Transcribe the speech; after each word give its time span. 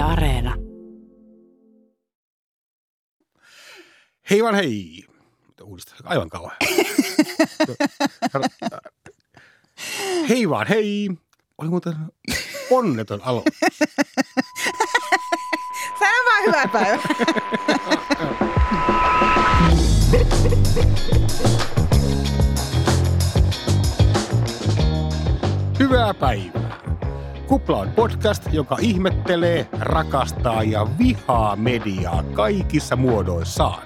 Yle 0.00 0.08
Areena. 0.08 0.54
Hei 4.30 4.42
vaan 4.42 4.54
hei. 4.54 5.04
Uudestaan. 5.62 6.00
Aivan 6.04 6.28
kauan. 6.28 6.56
hei 10.28 10.48
vaan 10.48 10.66
hei. 10.66 11.10
Oli 11.58 11.68
muuten 11.68 11.94
onneton 12.70 13.20
alo. 13.22 13.44
Sano 15.98 16.24
vaan 16.24 16.44
hyvää 16.46 16.68
päivää. 16.68 16.98
Hyvää 25.78 26.14
päivää. 26.14 26.89
Kupla 27.50 27.78
on 27.78 27.90
podcast, 27.90 28.42
joka 28.52 28.76
ihmettelee, 28.80 29.68
rakastaa 29.80 30.62
ja 30.62 30.86
vihaa 30.98 31.56
mediaa 31.56 32.22
kaikissa 32.22 32.96
muodoissaan. 32.96 33.82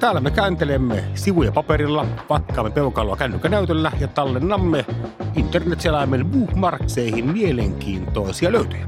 Täällä 0.00 0.20
me 0.20 0.30
kääntelemme 0.30 1.04
sivuja 1.14 1.52
paperilla, 1.52 2.06
vatkaamme 2.30 2.70
peukaloa 2.70 3.16
kännykänäytöllä 3.16 3.92
ja 4.00 4.08
tallennamme 4.08 4.84
internetselaimen 5.36 6.26
bookmarkseihin 6.26 7.32
mielenkiintoisia 7.32 8.52
löytöjä. 8.52 8.86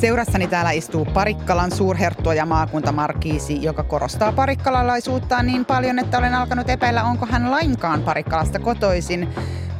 Seurassani 0.00 0.46
täällä 0.46 0.70
istuu 0.70 1.04
Parikkalan 1.04 1.70
suurherttua 1.70 2.34
ja 2.34 2.46
maakuntamarkiisi, 2.46 3.62
joka 3.62 3.82
korostaa 3.82 4.32
parikkalalaisuuttaan 4.32 5.46
niin 5.46 5.64
paljon, 5.64 5.98
että 5.98 6.18
olen 6.18 6.34
alkanut 6.34 6.70
epäillä, 6.70 7.04
onko 7.04 7.26
hän 7.26 7.50
lainkaan 7.50 8.02
Parikkalasta 8.02 8.58
kotoisin. 8.58 9.28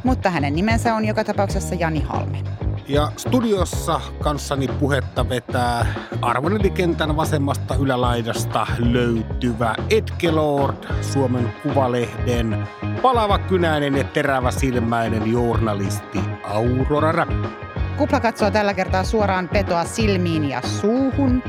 Mutta 0.03 0.29
hänen 0.29 0.55
nimensä 0.55 0.95
on 0.95 1.05
joka 1.05 1.23
tapauksessa 1.23 1.75
Jani 1.75 2.01
Halme. 2.01 2.66
Ja 2.89 3.11
studiossa 3.17 4.01
kanssani 4.21 4.67
puhetta 4.67 5.29
vetää 5.29 5.85
arvonedikentän 6.21 7.17
vasemmasta 7.17 7.75
ylälaidasta 7.75 8.67
löytyvä 8.79 9.75
Edgelord, 9.89 10.75
Suomen 11.01 11.53
Kuvalehden 11.63 12.67
palava 13.01 13.39
kynäinen 13.39 13.95
ja 13.95 14.03
terävä 14.03 14.51
silmäinen 14.51 15.31
journalisti 15.31 16.19
Aurora 16.43 17.11
Rämä. 17.11 17.49
Kupla 17.97 18.19
katsoo 18.19 18.51
tällä 18.51 18.73
kertaa 18.73 19.03
suoraan 19.03 19.49
petoa 19.49 19.83
silmiin 19.83 20.49
ja 20.49 20.61
suuhun. 20.61 21.43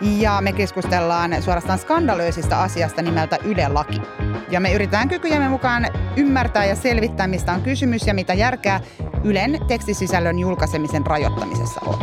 Ja 0.00 0.38
me 0.40 0.52
keskustellaan 0.52 1.42
suorastaan 1.42 1.78
skandalöisistä 1.78 2.60
asiasta 2.60 3.02
nimeltä 3.02 3.38
Yle-laki. 3.44 4.02
Ja 4.50 4.60
me 4.60 4.72
yritetään 4.72 5.08
kykyjemme 5.08 5.48
mukaan 5.48 5.86
ymmärtää 6.16 6.64
ja 6.64 6.76
selvittää, 6.76 7.26
mistä 7.26 7.52
on 7.52 7.62
kysymys 7.62 8.06
ja 8.06 8.14
mitä 8.14 8.34
järkeä 8.34 8.80
Ylen 9.24 9.66
tekstisisällön 9.66 10.38
julkaisemisen 10.38 11.06
rajoittamisessa 11.06 11.80
on. 11.86 11.98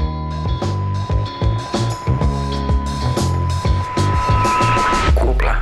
Kupla. 5.22 5.55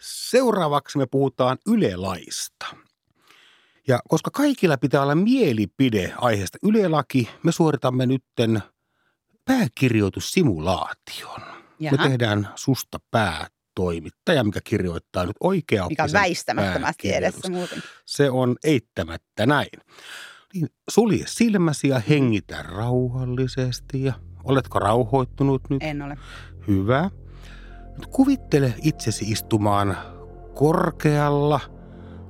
Seuraavaksi 0.00 0.98
me 0.98 1.06
puhutaan 1.06 1.58
Yle-laista. 1.66 2.76
Ja 3.88 4.00
koska 4.08 4.30
kaikilla 4.30 4.76
pitää 4.76 5.02
olla 5.02 5.14
mielipide 5.14 6.12
aiheesta 6.16 6.58
Yle-laki, 6.62 7.28
me 7.42 7.52
suoritamme 7.52 8.06
nytten 8.06 8.62
pääkirjoitussimulaation. 9.44 11.40
Jaha. 11.80 11.96
Me 11.96 12.02
tehdään 12.08 12.48
susta 12.54 12.98
päätoimittaja, 13.74 14.44
mikä 14.44 14.60
kirjoittaa 14.64 15.26
nyt 15.26 15.36
oikea 15.40 15.88
Mikä 15.88 16.04
on 16.04 16.12
väistämättömästi 16.12 17.14
edessä 17.14 17.50
muuten. 17.50 17.82
Se 18.06 18.30
on 18.30 18.56
eittämättä 18.64 19.46
näin. 19.46 19.80
Niin 20.54 20.68
sulje 20.90 21.24
silmäsi 21.26 21.88
ja 21.88 22.02
hengitä 22.08 22.62
rauhallisesti. 22.62 24.04
Ja 24.04 24.12
oletko 24.44 24.78
rauhoittunut 24.78 25.62
nyt? 25.70 25.82
En 25.82 26.02
ole. 26.02 26.16
Hyvä. 26.68 27.10
Nyt 27.98 28.06
kuvittele 28.06 28.74
itsesi 28.82 29.24
istumaan 29.30 29.96
korkealla, 30.54 31.60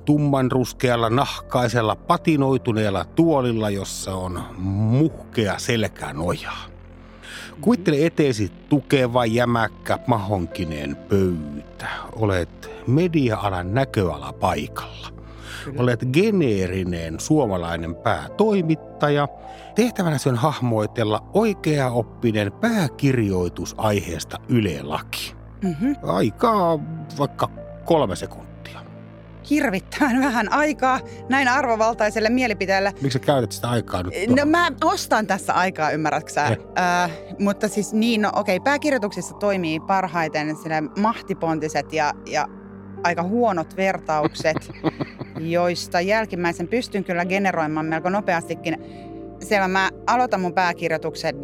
tummanruskealla, 0.05 1.09
nahkaisella, 1.09 1.95
patinoituneella 1.95 3.05
tuolilla, 3.05 3.69
jossa 3.69 4.15
on 4.15 4.43
muhkea 4.57 5.59
selkänoja. 5.59 6.51
Kuvittele 7.61 8.05
eteesi 8.05 8.51
tukeva, 8.69 9.25
jämäkkä, 9.25 9.99
mahonkineen 10.07 10.95
pöytä. 10.95 11.87
Olet 12.11 12.71
media-alan 12.87 13.73
näköala 13.73 14.33
paikalla. 14.33 15.07
Olet 15.77 15.99
geneerinen 16.13 17.19
suomalainen 17.19 17.95
päätoimittaja. 17.95 19.27
Tehtävänäsi 19.75 20.29
on 20.29 20.35
hahmoitella 20.35 21.23
oikeaoppinen 21.33 22.51
pääkirjoitus 22.51 23.75
aiheesta 23.77 24.39
Yle-laki. 24.49 25.35
Mm-hmm. 25.61 25.95
Aikaa 26.03 26.79
vaikka 27.19 27.49
kolme 27.85 28.15
sekuntia. 28.15 28.52
Hirvittävän 29.49 30.21
vähän 30.21 30.53
aikaa 30.53 30.99
näin 31.29 31.47
arvovaltaiselle 31.47 32.29
mielipiteelle. 32.29 32.93
Miksi 33.01 33.13
sä 33.13 33.19
käytät 33.19 33.51
sitä 33.51 33.69
aikaa 33.69 34.03
nyt? 34.03 34.13
No 34.29 34.45
mä 34.45 34.71
ostan 34.83 35.27
tässä 35.27 35.53
aikaa, 35.53 35.91
ymmärrätkö 35.91 36.31
sä? 36.31 36.47
Eh. 36.47 36.57
Äh, 37.03 37.11
mutta 37.39 37.67
siis 37.67 37.93
niin, 37.93 38.21
no 38.21 38.31
okei, 38.35 38.59
pääkirjoituksissa 38.59 39.35
toimii 39.35 39.79
parhaiten 39.79 40.55
sille 40.55 40.81
mahtipontiset 40.99 41.93
ja, 41.93 42.13
ja 42.25 42.47
aika 43.03 43.23
huonot 43.23 43.77
vertaukset, 43.77 44.71
joista 45.39 46.01
jälkimmäisen 46.01 46.67
pystyn 46.67 47.03
kyllä 47.03 47.25
generoimaan 47.25 47.85
melko 47.85 48.09
nopeastikin. 48.09 48.77
Siellä 49.39 49.67
mä 49.67 49.89
aloitan 50.07 50.41
mun 50.41 50.53
pääkirjoituksen 50.53 51.35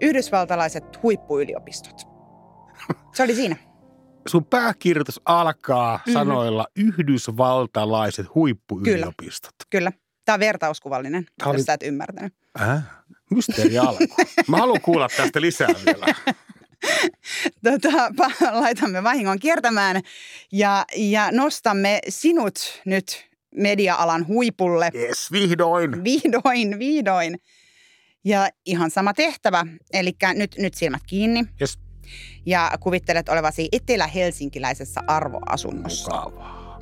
Yhdysvaltalaiset 0.00 1.02
huippuyliopistot. 1.02 2.08
Se 3.14 3.22
oli 3.22 3.34
siinä. 3.34 3.56
Sun 4.28 4.44
pääkirjoitus 4.44 5.20
alkaa 5.24 6.00
Mhm. 6.06 6.12
sanoilla 6.12 6.66
yhdysvaltalaiset 6.76 8.26
huippuyliopistot. 8.34 9.54
Kyllä. 9.70 9.92
Tämä 10.24 10.34
on 10.34 10.40
vertauskuvallinen, 10.40 11.26
Tää 11.38 11.48
oli- 11.48 11.58
jos 11.58 11.66
sä 11.66 11.72
et 11.72 11.82
ymmärtänyt. 11.82 12.34
Äh? 12.60 12.82
Mysteeri 13.30 13.78
alku. 13.78 14.04
Mä 14.48 14.56
haluan 14.56 14.80
kuulla 14.80 15.08
tästä 15.16 15.40
lisää 15.40 15.68
vielä. 15.86 16.06
tota, 17.64 17.90
laitamme 18.52 19.02
vahingon 19.02 19.38
kiertämään 19.38 20.00
ja, 20.52 20.84
ja 20.96 21.28
nostamme 21.32 21.98
sinut 22.08 22.80
nyt 22.84 23.28
media-alan 23.54 24.26
huipulle. 24.26 24.90
Yes, 24.94 25.32
vihdoin. 25.32 26.04
Vihdoin, 26.04 26.78
vihdoin. 26.78 27.38
Ja 28.24 28.48
ihan 28.66 28.90
sama 28.90 29.14
tehtävä, 29.14 29.66
eli 29.92 30.12
nyt, 30.34 30.54
nyt 30.58 30.74
silmät 30.74 31.02
kiinni 31.06 31.44
Yes, 31.60 31.78
ja 32.46 32.70
kuvittelet 32.80 33.28
olevasi 33.28 33.68
etelä-helsinkiläisessä 33.72 35.00
arvoasunnossa. 35.06 36.14
mukavaa. 36.14 36.78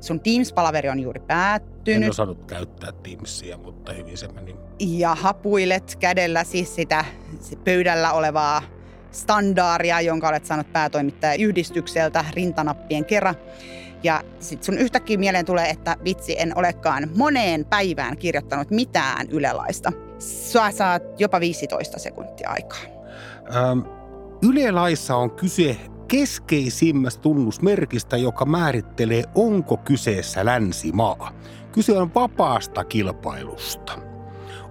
Sun 0.00 0.20
Teams-palaveri 0.20 0.88
on 0.88 1.00
juuri 1.00 1.20
En 1.20 1.26
päättynyt 1.26 2.10
osannut 2.10 2.44
käyttää 2.44 2.92
Teamsia, 2.92 3.58
mutta 3.58 3.92
hyvin 3.92 4.18
se 4.18 4.28
meni. 4.28 4.56
ja 4.78 5.14
hapuilet 5.14 5.96
kädelläsi 5.96 6.64
sitä 6.64 7.04
pöydällä 7.64 8.12
olevaa 8.12 8.62
standaaria, 9.10 10.00
jonka 10.00 10.28
olet 10.28 10.46
saanut 10.46 10.72
päätoimittaja 10.72 11.34
yhdistykseltä 11.34 12.24
rintanappien 12.34 13.04
kerran. 13.04 13.34
Ja 14.02 14.22
sitten 14.40 14.64
sun 14.64 14.78
yhtäkkiä 14.78 15.18
mieleen 15.18 15.44
tulee, 15.44 15.70
että 15.70 15.96
vitsi, 16.04 16.40
en 16.40 16.58
olekaan 16.58 17.10
moneen 17.16 17.64
päivään 17.64 18.16
kirjoittanut 18.16 18.70
mitään 18.70 19.28
ylelaista. 19.30 19.92
Sä 20.18 20.70
saat 20.70 21.02
jopa 21.18 21.40
15 21.40 21.98
sekuntia 21.98 22.50
aikaa. 22.50 22.80
Ähm, 23.56 24.01
Yle-laissa 24.42 25.16
on 25.16 25.30
kyse 25.30 25.76
keskeisimmästä 26.08 27.22
tunnusmerkistä, 27.22 28.16
joka 28.16 28.44
määrittelee, 28.44 29.24
onko 29.34 29.76
kyseessä 29.76 30.44
länsimaa. 30.44 31.32
Kyse 31.72 31.98
on 31.98 32.14
vapaasta 32.14 32.84
kilpailusta. 32.84 33.92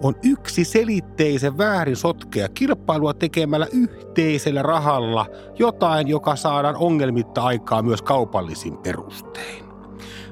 On 0.03 0.15
yksi 0.23 0.63
selitteisen 0.63 1.57
väärin 1.57 1.95
sotkea 1.95 2.49
kilpailua 2.49 3.13
tekemällä 3.13 3.67
yhteisellä 3.71 4.61
rahalla 4.61 5.25
jotain, 5.59 6.07
joka 6.07 6.35
saadaan 6.35 6.75
ongelmitta 6.75 7.41
aikaa 7.41 7.81
myös 7.81 8.01
kaupallisin 8.01 8.77
perustein. 8.77 9.65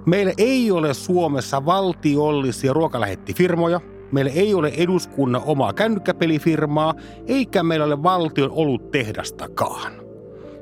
Meillä 0.06 0.33
ei 0.38 0.71
ole 0.71 0.94
Suomessa 0.94 1.65
valtiollisia 1.65 2.74
ruokalähettifirmoja, 2.74 3.81
meillä 4.11 4.31
ei 4.31 4.53
ole 4.53 4.73
eduskunnan 4.77 5.41
omaa 5.45 5.73
kännykkäpelifirmaa, 5.73 6.94
eikä 7.27 7.63
meillä 7.63 7.85
ole 7.85 8.03
valtion 8.03 8.51
oluttehdastakaan. 8.51 10.09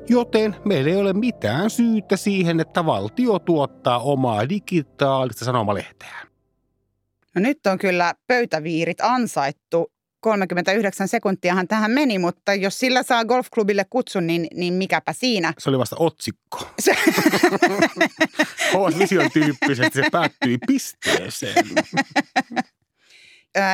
Joten 0.08 0.56
meillä 0.64 0.90
ei 0.90 0.96
ole 0.96 1.12
mitään 1.12 1.70
syytä 1.70 2.16
siihen, 2.16 2.60
että 2.60 2.86
valtio 2.86 3.38
tuottaa 3.38 3.98
omaa 3.98 4.48
digitaalista 4.48 5.44
sanomalehteään. 5.44 6.28
No 7.34 7.40
nyt 7.42 7.66
on 7.66 7.78
kyllä 7.78 8.14
pöytäviirit 8.26 9.00
ansaittu. 9.00 9.92
39 10.20 11.08
sekuntiahan 11.08 11.68
tähän 11.68 11.90
meni, 11.90 12.18
mutta 12.18 12.54
jos 12.54 12.78
sillä 12.78 13.02
saa 13.02 13.24
golfklubille 13.24 13.86
kutsun, 13.90 14.26
niin, 14.26 14.46
niin 14.54 14.74
mikäpä 14.74 15.12
siinä. 15.12 15.52
Se 15.58 15.70
oli 15.70 15.78
vasta 15.78 15.96
otsikko. 15.98 16.58
Se, 16.78 16.96
HS 18.70 18.98
Vision 18.98 19.30
tyyppisesti 19.32 20.02
se 20.02 20.10
päättyi 20.12 20.58
pisteeseen. 20.66 21.64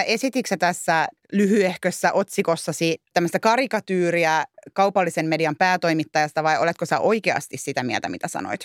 Esititkö 0.06 0.56
tässä 0.56 1.08
lyhyehkössä 1.32 2.12
otsikossasi 2.12 3.02
tämmöistä 3.12 3.40
karikatyyriä 3.40 4.44
kaupallisen 4.72 5.26
median 5.26 5.56
päätoimittajasta 5.56 6.42
vai 6.42 6.58
oletko 6.58 6.86
sä 6.86 6.98
oikeasti 6.98 7.56
sitä 7.56 7.82
mieltä, 7.82 8.08
mitä 8.08 8.28
sanoit? 8.28 8.60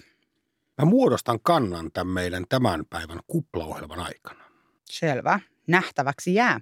Mä 0.82 0.86
muodostan 0.86 1.40
kannan 1.44 1.92
tämän 1.92 2.14
meidän 2.14 2.44
tämän 2.50 2.86
päivän 2.90 3.20
kuplaohjelman 3.28 4.00
aikana. 4.00 4.44
Selvä. 4.86 5.40
Nähtäväksi 5.68 6.34
jää. 6.34 6.60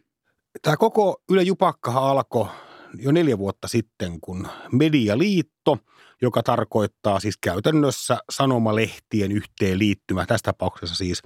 Tämä 0.62 0.78
koko 0.78 1.22
Yle 1.30 1.42
Jupakkahan 1.42 2.04
alkoi 2.04 2.48
jo 2.94 3.12
neljä 3.12 3.38
vuotta 3.38 3.68
sitten, 3.68 4.22
kun 4.22 4.48
Medialiitto, 4.72 5.78
joka 6.22 6.44
tarkoittaa 6.44 7.20
siis 7.20 7.38
käytännössä 7.38 8.18
sanomalehtien 8.30 9.32
yhteenliittymä, 9.32 10.26
tässä 10.26 10.44
tapauksessa 10.44 10.96
siis, 10.96 11.22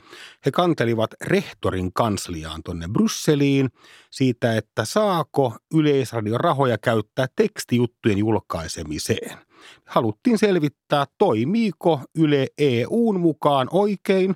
he 0.45 0.51
kantelivat 0.51 1.11
rehtorin 1.21 1.93
kansliaan 1.93 2.63
tuonne 2.63 2.87
Brysseliin 2.87 3.69
siitä, 4.11 4.57
että 4.57 4.85
saako 4.85 5.55
Yleisradion 5.73 6.39
rahoja 6.39 6.77
käyttää 6.77 7.27
tekstijuttujen 7.35 8.17
julkaisemiseen. 8.17 9.37
Haluttiin 9.85 10.37
selvittää, 10.37 11.05
toimiiko 11.17 12.01
Yle 12.15 12.47
EUn 12.57 13.19
mukaan 13.19 13.67
oikein 13.71 14.35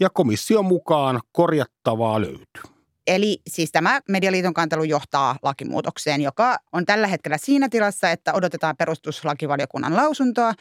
ja 0.00 0.10
komission 0.10 0.64
mukaan 0.64 1.20
korjattavaa 1.32 2.20
löytyy. 2.20 2.73
Eli 3.06 3.38
siis 3.48 3.72
tämä 3.72 4.00
Medialiiton 4.08 4.54
kantelu 4.54 4.84
johtaa 4.84 5.36
lakimuutokseen, 5.42 6.20
joka 6.20 6.56
on 6.72 6.86
tällä 6.86 7.06
hetkellä 7.06 7.38
siinä 7.38 7.68
tilassa, 7.68 8.10
että 8.10 8.32
odotetaan 8.32 8.76
perustuslakivaliokunnan 8.76 9.96
lausuntoa, 9.96 10.52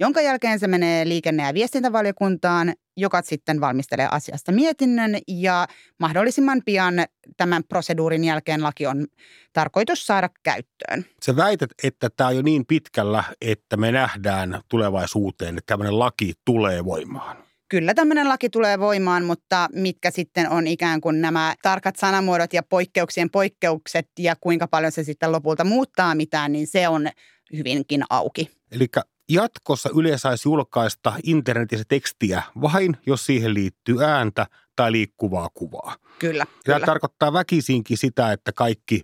jonka 0.00 0.20
jälkeen 0.20 0.58
se 0.58 0.66
menee 0.66 1.08
liikenne- 1.08 1.46
ja 1.46 1.54
viestintävaliokuntaan, 1.54 2.74
joka 2.96 3.22
sitten 3.22 3.60
valmistelee 3.60 4.08
asiasta 4.10 4.52
mietinnön 4.52 5.18
ja 5.28 5.66
mahdollisimman 5.98 6.62
pian 6.64 6.94
tämän 7.36 7.64
proseduurin 7.64 8.24
jälkeen 8.24 8.62
laki 8.62 8.86
on 8.86 9.06
tarkoitus 9.52 10.06
saada 10.06 10.30
käyttöön. 10.42 11.04
Se 11.22 11.36
väität, 11.36 11.70
että 11.84 12.10
tämä 12.16 12.28
on 12.28 12.36
jo 12.36 12.42
niin 12.42 12.66
pitkällä, 12.66 13.24
että 13.40 13.76
me 13.76 13.92
nähdään 13.92 14.60
tulevaisuuteen, 14.68 15.58
että 15.58 15.72
tämmöinen 15.72 15.98
laki 15.98 16.32
tulee 16.44 16.84
voimaan 16.84 17.41
kyllä 17.72 17.94
tämmöinen 17.94 18.28
laki 18.28 18.50
tulee 18.50 18.78
voimaan, 18.78 19.24
mutta 19.24 19.68
mitkä 19.74 20.10
sitten 20.10 20.50
on 20.50 20.66
ikään 20.66 21.00
kuin 21.00 21.20
nämä 21.20 21.54
tarkat 21.62 21.96
sanamuodot 21.96 22.52
ja 22.52 22.62
poikkeuksien 22.62 23.30
poikkeukset 23.30 24.08
ja 24.18 24.36
kuinka 24.40 24.68
paljon 24.68 24.92
se 24.92 25.04
sitten 25.04 25.32
lopulta 25.32 25.64
muuttaa 25.64 26.14
mitään, 26.14 26.52
niin 26.52 26.66
se 26.66 26.88
on 26.88 27.08
hyvinkin 27.56 28.02
auki. 28.10 28.50
Eli 28.72 28.86
jatkossa 29.28 29.90
Yle 29.96 30.18
saisi 30.18 30.48
julkaista 30.48 31.12
internetissä 31.22 31.84
tekstiä 31.88 32.42
vain, 32.62 32.96
jos 33.06 33.26
siihen 33.26 33.54
liittyy 33.54 34.04
ääntä 34.04 34.46
tai 34.76 34.92
liikkuvaa 34.92 35.48
kuvaa. 35.54 35.96
Kyllä. 36.18 36.44
Tämä 36.64 36.76
kyllä. 36.76 36.86
tarkoittaa 36.86 37.32
väkisinkin 37.32 37.98
sitä, 37.98 38.32
että 38.32 38.52
kaikki 38.52 39.02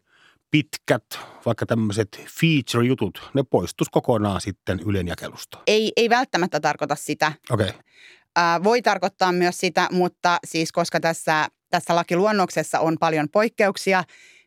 pitkät, 0.51 1.05
vaikka 1.47 1.67
tämmöiset 1.67 2.09
feature-jutut, 2.41 3.31
ne 3.35 3.43
poistus 3.51 3.89
kokonaan 3.91 4.41
sitten 4.41 4.81
Ylen 4.87 5.09
jakelusta. 5.09 5.59
Ei, 5.67 5.93
ei 5.97 6.11
välttämättä 6.11 6.61
tarkoita 6.61 6.95
sitä. 6.95 7.33
Okei. 7.51 7.69
Okay 7.69 7.81
voi 8.65 8.83
tarkoittaa 8.83 9.33
myös 9.33 9.59
sitä, 9.59 9.89
mutta 9.93 10.39
siis 10.45 10.73
koska 10.73 11.01
tässä, 11.01 11.49
tässä 11.71 11.95
lakiluonnoksessa 11.95 12.81
on 12.81 12.97
paljon 13.01 13.29
poikkeuksia, 13.29 14.05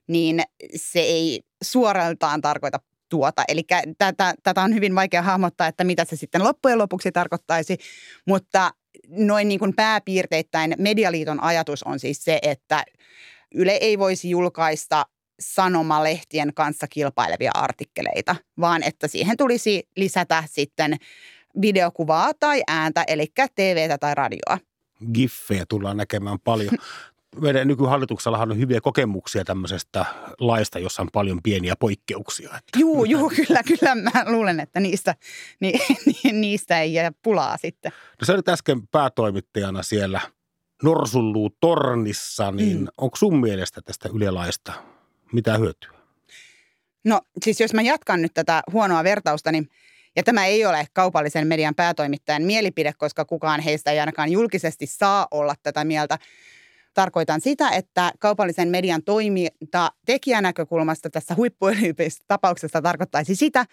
niin 0.07 0.43
se 0.75 0.99
ei 0.99 1.41
suoraltaan 1.63 2.41
tarkoita 2.41 2.79
tuota. 3.09 3.43
Eli 3.47 3.63
tätä, 3.97 4.33
tätä 4.43 4.61
on 4.61 4.73
hyvin 4.73 4.95
vaikea 4.95 5.21
hahmottaa, 5.21 5.67
että 5.67 5.83
mitä 5.83 6.05
se 6.05 6.15
sitten 6.15 6.43
loppujen 6.43 6.77
lopuksi 6.77 7.11
tarkoittaisi, 7.11 7.77
mutta 8.27 8.71
noin 9.09 9.47
niin 9.47 9.59
kuin 9.59 9.75
pääpiirteittäin 9.75 10.75
Medialiiton 10.77 11.43
ajatus 11.43 11.83
on 11.83 11.99
siis 11.99 12.23
se, 12.23 12.39
että 12.41 12.83
Yle 13.55 13.71
ei 13.71 13.99
voisi 13.99 14.29
julkaista 14.29 15.05
sanomalehtien 15.39 16.53
kanssa 16.53 16.87
kilpailevia 16.87 17.51
artikkeleita, 17.53 18.35
vaan 18.59 18.83
että 18.83 19.07
siihen 19.07 19.37
tulisi 19.37 19.87
lisätä 19.95 20.43
sitten 20.47 20.97
videokuvaa 21.61 22.31
tai 22.39 22.61
ääntä, 22.67 23.03
eli 23.07 23.25
TVtä 23.55 23.97
tai 23.97 24.15
radioa. 24.15 24.57
Giffejä 25.13 25.65
tullaan 25.69 25.97
näkemään 25.97 26.39
paljon. 26.39 26.77
Meidän 27.41 27.67
nykyhallituksellahan 27.67 28.51
on 28.51 28.57
hyviä 28.57 28.81
kokemuksia 28.81 29.45
tämmöisestä 29.45 30.05
laista, 30.39 30.79
jossa 30.79 31.01
on 31.01 31.09
paljon 31.13 31.41
pieniä 31.43 31.75
poikkeuksia. 31.75 32.59
Juu, 32.79 33.05
juu, 33.05 33.31
kyllä, 33.35 33.63
kyllä. 33.63 33.95
Mä 33.95 34.11
luulen, 34.25 34.59
että 34.59 34.79
niistä, 34.79 35.15
ni, 35.59 35.73
niistä 36.31 36.81
ei 36.81 36.93
jää 36.93 37.11
pulaa 37.23 37.57
sitten. 37.57 37.91
No 38.21 38.25
sä 38.25 38.33
olit 38.33 38.49
äsken 38.49 38.87
päätoimittajana 38.87 39.83
siellä 39.83 40.21
Norsulluu 40.83 41.49
tornissa, 41.59 42.51
niin 42.51 42.79
mm. 42.79 42.87
onko 42.97 43.15
sun 43.15 43.39
mielestä 43.39 43.81
tästä 43.81 44.09
ylelaista 44.13 44.73
mitä 45.33 45.57
hyötyä? 45.57 45.91
No 47.03 47.21
siis 47.43 47.59
jos 47.59 47.73
mä 47.73 47.81
jatkan 47.81 48.21
nyt 48.21 48.33
tätä 48.33 48.63
huonoa 48.71 49.03
vertausta, 49.03 49.51
niin 49.51 49.69
ja 50.15 50.23
tämä 50.23 50.45
ei 50.45 50.65
ole 50.65 50.87
kaupallisen 50.93 51.47
median 51.47 51.75
päätoimittajan 51.75 52.43
mielipide, 52.43 52.93
koska 52.97 53.25
kukaan 53.25 53.59
heistä 53.59 53.91
ei 53.91 53.99
ainakaan 53.99 54.31
julkisesti 54.31 54.85
saa 54.85 55.27
olla 55.31 55.55
tätä 55.63 55.83
mieltä. 55.83 56.17
Tarkoitan 56.93 57.41
sitä, 57.41 57.69
että 57.69 58.11
kaupallisen 58.19 58.67
median 58.67 59.03
toiminta 59.03 59.91
tekijänäkökulmasta 60.05 61.09
tässä 61.09 61.35
tapauksessa 62.27 62.81
tarkoittaisi 62.81 63.35
sitä, 63.35 63.65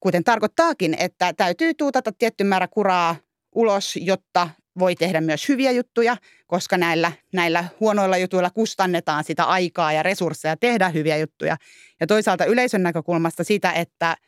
kuten 0.00 0.24
tarkoittaakin, 0.24 0.96
että 0.98 1.32
täytyy 1.32 1.74
tuutata 1.74 2.12
tietty 2.12 2.44
määrä 2.44 2.68
kuraa 2.68 3.16
ulos, 3.54 3.96
jotta 3.96 4.48
voi 4.78 4.94
tehdä 4.94 5.20
myös 5.20 5.48
hyviä 5.48 5.70
juttuja, 5.70 6.16
koska 6.46 6.78
näillä, 6.78 7.12
näillä 7.32 7.64
huonoilla 7.80 8.16
jutuilla 8.16 8.50
kustannetaan 8.50 9.24
sitä 9.24 9.44
aikaa 9.44 9.92
ja 9.92 10.02
resursseja 10.02 10.56
tehdä 10.56 10.88
hyviä 10.88 11.16
juttuja. 11.16 11.56
Ja 12.00 12.06
toisaalta 12.06 12.44
yleisön 12.44 12.82
näkökulmasta 12.82 13.44
sitä, 13.44 13.72
että– 13.72 14.16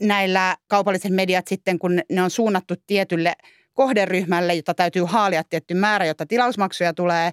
näillä 0.00 0.56
kaupalliset 0.68 1.12
mediat 1.12 1.48
sitten, 1.48 1.78
kun 1.78 2.00
ne 2.10 2.22
on 2.22 2.30
suunnattu 2.30 2.74
tietylle 2.86 3.32
kohderyhmälle, 3.74 4.54
jota 4.54 4.74
täytyy 4.74 5.02
haalia 5.04 5.44
tietty 5.44 5.74
määrä, 5.74 6.06
jotta 6.06 6.26
tilausmaksuja 6.26 6.94
tulee, 6.94 7.30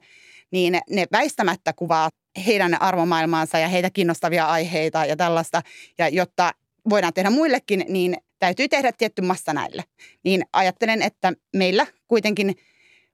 niin 0.51 0.79
ne 0.89 1.05
väistämättä 1.11 1.73
kuvaa 1.73 2.09
heidän 2.45 2.81
arvomaailmaansa 2.81 3.59
ja 3.59 3.67
heitä 3.67 3.89
kiinnostavia 3.89 4.45
aiheita 4.45 5.05
ja 5.05 5.15
tällaista. 5.15 5.61
Ja 5.97 6.07
jotta 6.07 6.51
voidaan 6.89 7.13
tehdä 7.13 7.29
muillekin, 7.29 7.85
niin 7.87 8.17
täytyy 8.39 8.67
tehdä 8.67 8.91
tietty 8.91 9.21
massa 9.21 9.53
näille. 9.53 9.83
Niin 10.23 10.45
ajattelen, 10.53 11.01
että 11.01 11.33
meillä 11.55 11.87
kuitenkin 12.07 12.55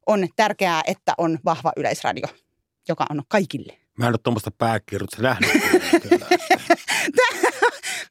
on 0.05 0.27
tärkeää, 0.35 0.81
että 0.87 1.13
on 1.17 1.39
vahva 1.45 1.71
yleisradio, 1.77 2.27
joka 2.89 3.05
on 3.09 3.21
kaikille. 3.27 3.82
Mä 3.97 4.05
en 4.05 4.09
ole 4.09 4.17
tuommoista 4.23 4.51
pääkirjoitusta 4.51 5.23
nähnyt. 5.23 5.49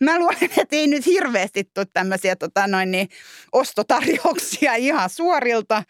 mä 0.01 0.19
luulen, 0.19 0.37
että 0.43 0.77
ei 0.77 0.87
nyt 0.87 1.07
hirveästi 1.07 1.65
tule 1.75 1.87
tämmöisiä 1.93 2.37
tota, 2.37 2.67
noin 2.67 2.91
niin, 2.91 3.09
ostotarjouksia 3.53 4.75
ihan 4.75 5.11
suorilta, 5.11 5.83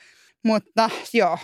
mutta 0.45 0.91
joo. 1.13 1.39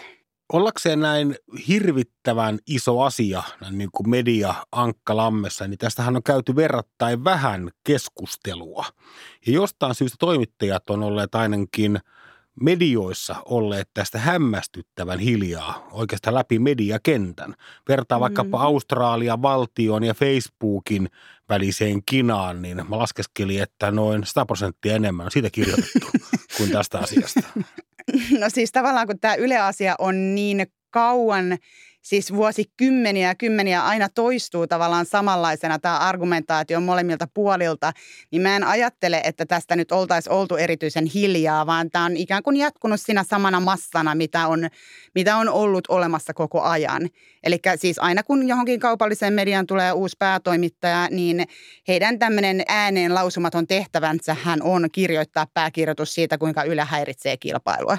Ollakseen 0.52 1.00
näin 1.00 1.36
hirvittävän 1.68 2.58
iso 2.66 3.00
asia 3.00 3.42
niin 3.70 3.90
kuin 3.92 4.10
media 4.10 4.54
Ankka-Lammessa, 4.72 5.68
niin 5.68 5.78
tästähän 5.78 6.16
on 6.16 6.22
käyty 6.22 6.56
verrattain 6.56 7.24
vähän 7.24 7.70
keskustelua. 7.84 8.84
Ja 9.46 9.52
jostain 9.52 9.94
syystä 9.94 10.16
toimittajat 10.20 10.90
on 10.90 11.02
olleet 11.02 11.34
ainakin– 11.34 11.98
medioissa 12.60 13.36
olleet 13.44 13.88
tästä 13.94 14.18
hämmästyttävän 14.18 15.18
hiljaa 15.18 15.88
oikeastaan 15.92 16.34
läpi 16.34 16.58
mediakentän. 16.58 17.54
Vertaa 17.88 18.20
vaikkapa 18.20 18.58
mm. 18.58 18.64
Australian 18.64 19.42
valtion 19.42 20.04
ja 20.04 20.14
Facebookin 20.14 21.08
väliseen 21.48 22.02
kinaan, 22.06 22.62
niin 22.62 22.76
mä 22.76 22.98
laskeskelin, 22.98 23.62
että 23.62 23.90
noin 23.90 24.26
100 24.26 24.46
prosenttia 24.46 24.94
enemmän 24.94 25.26
on 25.26 25.30
siitä 25.30 25.50
kirjoitettu 25.50 26.06
kuin 26.56 26.70
tästä 26.70 26.98
asiasta. 26.98 27.40
No 28.40 28.46
siis 28.48 28.72
tavallaan 28.72 29.06
kun 29.06 29.20
tämä 29.20 29.34
Yle 29.34 29.58
asia 29.58 29.94
on 29.98 30.34
niin 30.34 30.66
kauan 30.90 31.58
siis 32.02 32.32
vuosikymmeniä 32.34 33.28
ja 33.28 33.34
kymmeniä 33.34 33.84
aina 33.84 34.08
toistuu 34.08 34.66
tavallaan 34.66 35.06
samanlaisena 35.06 35.78
tämä 35.78 35.98
argumentaatio 35.98 36.80
molemmilta 36.80 37.28
puolilta, 37.34 37.92
niin 38.30 38.42
mä 38.42 38.56
en 38.56 38.64
ajattele, 38.64 39.20
että 39.24 39.46
tästä 39.46 39.76
nyt 39.76 39.92
oltaisiin 39.92 40.32
oltu 40.32 40.56
erityisen 40.56 41.06
hiljaa, 41.06 41.66
vaan 41.66 41.90
tämä 41.90 42.04
on 42.04 42.16
ikään 42.16 42.42
kuin 42.42 42.56
jatkunut 42.56 43.00
siinä 43.00 43.24
samana 43.24 43.60
massana, 43.60 44.14
mitä 44.14 44.46
on, 44.46 44.68
mitä 45.14 45.36
on 45.36 45.48
ollut 45.48 45.84
olemassa 45.88 46.34
koko 46.34 46.62
ajan. 46.62 47.08
Eli 47.44 47.58
siis 47.76 47.98
aina 47.98 48.22
kun 48.22 48.48
johonkin 48.48 48.80
kaupalliseen 48.80 49.32
median 49.32 49.66
tulee 49.66 49.92
uusi 49.92 50.16
päätoimittaja, 50.18 51.08
niin 51.10 51.46
heidän 51.88 52.18
tämmöinen 52.18 52.62
ääneen 52.68 53.14
lausumaton 53.14 53.66
tehtävänsä 53.66 54.36
hän 54.42 54.62
on 54.62 54.88
kirjoittaa 54.92 55.46
pääkirjoitus 55.54 56.14
siitä, 56.14 56.38
kuinka 56.38 56.62
Yle 56.62 56.84
häiritsee 56.84 57.36
kilpailua 57.36 57.98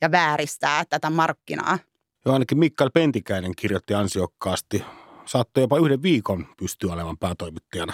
ja 0.00 0.10
vääristää 0.10 0.84
tätä 0.90 1.10
markkinaa. 1.10 1.78
Jo 2.26 2.32
ainakin 2.32 2.58
Mikael 2.58 2.90
Pentikäinen 2.94 3.52
kirjoitti 3.56 3.94
ansiokkaasti. 3.94 4.84
Saattoi 5.24 5.62
jopa 5.62 5.78
yhden 5.78 6.02
viikon 6.02 6.46
pystyä 6.58 6.92
olemaan 6.92 7.18
päätoimittajana 7.18 7.92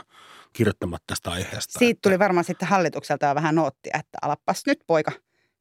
kirjoittamaan 0.53 1.01
tästä 1.07 1.31
aiheesta. 1.31 1.79
Siitä 1.79 1.99
tuli 2.03 2.19
varmaan 2.19 2.45
sitten 2.45 2.69
hallitukselta 2.69 3.27
jo 3.27 3.35
vähän 3.35 3.55
noottia, 3.55 3.99
että 3.99 4.19
alappas 4.23 4.63
nyt 4.67 4.81
poika 4.87 5.13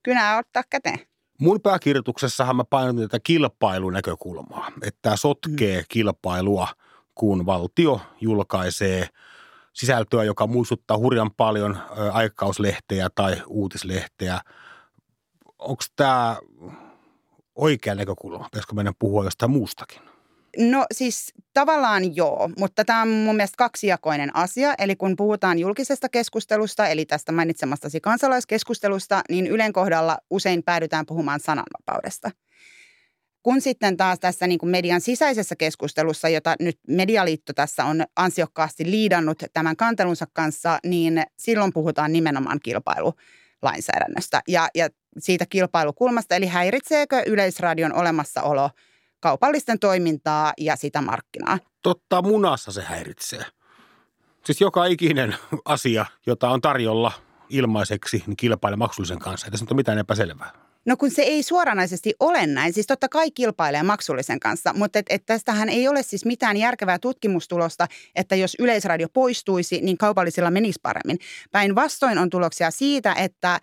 kynää 0.03 0.37
ottaa 0.37 0.63
käteen. 0.69 0.99
Mun 1.39 1.61
pääkirjoituksessahan 1.61 2.55
mä 2.55 2.63
painotin 2.63 3.01
tätä 3.01 3.19
kilpailunäkökulmaa, 3.23 4.71
että 4.81 4.99
tämä 5.01 5.15
sotkee 5.15 5.79
mm. 5.79 5.85
kilpailua, 5.89 6.67
kun 7.15 7.45
valtio 7.45 8.01
julkaisee 8.21 9.07
sisältöä, 9.73 10.23
joka 10.23 10.47
muistuttaa 10.47 10.97
hurjan 10.97 11.31
paljon 11.31 11.77
aikakauslehteä 12.11 13.09
tai 13.15 13.41
uutislehteä. 13.47 14.41
Onko 15.59 15.83
tämä 15.95 16.37
oikea 17.55 17.95
näkökulma? 17.95 18.43
Pitäisikö 18.43 18.75
meidän 18.75 18.93
puhua 18.99 19.23
jostain 19.23 19.51
muustakin? 19.51 20.01
No 20.57 20.85
siis 20.93 21.33
tavallaan 21.53 22.15
joo, 22.15 22.49
mutta 22.59 22.85
tämä 22.85 23.01
on 23.01 23.07
mun 23.07 23.35
mielestä 23.35 23.57
kaksijakoinen 23.57 24.35
asia. 24.35 24.73
Eli 24.77 24.95
kun 24.95 25.15
puhutaan 25.15 25.59
julkisesta 25.59 26.09
keskustelusta, 26.09 26.87
eli 26.87 27.05
tästä 27.05 27.31
mainitsemastasi 27.31 27.99
kansalaiskeskustelusta, 27.99 29.21
niin 29.29 29.47
Ylen 29.47 29.73
kohdalla 29.73 30.17
usein 30.29 30.63
päädytään 30.63 31.05
puhumaan 31.05 31.39
sananvapaudesta. 31.39 32.31
Kun 33.43 33.61
sitten 33.61 33.97
taas 33.97 34.19
tässä 34.19 34.47
niin 34.47 34.59
kuin 34.59 34.69
median 34.69 35.01
sisäisessä 35.01 35.55
keskustelussa, 35.55 36.29
jota 36.29 36.55
nyt 36.59 36.79
Medialiitto 36.87 37.53
tässä 37.53 37.85
on 37.85 38.03
ansiokkaasti 38.15 38.91
liidannut 38.91 39.43
tämän 39.53 39.75
kantelunsa 39.75 40.25
kanssa, 40.33 40.79
niin 40.83 41.23
silloin 41.37 41.73
puhutaan 41.73 42.13
nimenomaan 42.13 42.59
kilpailulainsäädännöstä 43.61 44.41
ja, 44.47 44.67
ja 44.75 44.89
siitä 45.19 45.45
kilpailukulmasta. 45.45 46.35
Eli 46.35 46.47
häiritseekö 46.47 47.23
Yleisradion 47.25 47.93
olemassaolo– 47.93 48.69
kaupallisten 49.21 49.79
toimintaa 49.79 50.53
ja 50.57 50.75
sitä 50.75 51.01
markkinaa. 51.01 51.59
Totta, 51.81 52.21
munassa 52.21 52.71
se 52.71 52.81
häiritsee. 52.81 53.45
Siis 54.45 54.61
joka 54.61 54.85
ikinen 54.85 55.35
asia, 55.65 56.05
jota 56.25 56.49
on 56.49 56.61
tarjolla 56.61 57.11
ilmaiseksi, 57.49 58.23
niin 58.27 58.37
kilpailee 58.37 58.77
maksullisen 58.77 59.19
kanssa. 59.19 59.47
Ei 59.47 59.51
tässä 59.51 59.63
nyt 59.63 59.71
ole 59.71 59.75
mitään 59.75 59.97
epäselvää. 59.97 60.51
No 60.85 60.97
kun 60.97 61.11
se 61.11 61.21
ei 61.21 61.43
suoranaisesti 61.43 62.13
ole 62.19 62.47
näin, 62.47 62.73
siis 62.73 62.87
totta 62.87 63.09
kai 63.09 63.31
kilpailee 63.31 63.83
maksullisen 63.83 64.39
kanssa, 64.39 64.73
mutta 64.73 64.99
et, 64.99 65.05
et 65.09 65.25
tästähän 65.25 65.69
ei 65.69 65.87
ole 65.87 66.03
siis 66.03 66.25
mitään 66.25 66.57
järkevää 66.57 66.99
tutkimustulosta, 66.99 67.87
että 68.15 68.35
jos 68.35 68.55
yleisradio 68.59 69.07
poistuisi, 69.13 69.81
niin 69.81 69.97
kaupallisilla 69.97 70.51
menisi 70.51 70.79
paremmin. 70.83 71.17
Päinvastoin 71.51 72.17
on 72.17 72.29
tuloksia 72.29 72.71
siitä, 72.71 73.13
että 73.13 73.59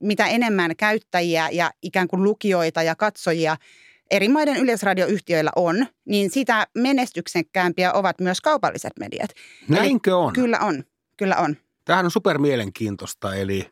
mitä 0.00 0.26
enemmän 0.26 0.76
käyttäjiä 0.76 1.48
ja 1.52 1.70
ikään 1.82 2.08
kuin 2.08 2.22
lukijoita 2.22 2.82
ja 2.82 2.94
katsojia– 2.94 3.56
eri 4.10 4.28
maiden 4.28 4.56
yleisradioyhtiöillä 4.56 5.50
on, 5.56 5.86
niin 6.04 6.30
sitä 6.30 6.66
menestyksekkäämpiä 6.74 7.92
ovat 7.92 8.20
myös 8.20 8.40
kaupalliset 8.40 8.92
mediat. 9.00 9.30
Näinkö 9.68 10.10
Eli 10.10 10.16
on? 10.16 10.32
Kyllä 10.32 10.58
on, 10.58 10.84
kyllä 11.16 11.36
on. 11.36 11.56
Tämähän 11.84 12.04
on 12.04 12.10
super 12.10 12.38
mielenkiintoista, 12.38 13.34
eli 13.34 13.70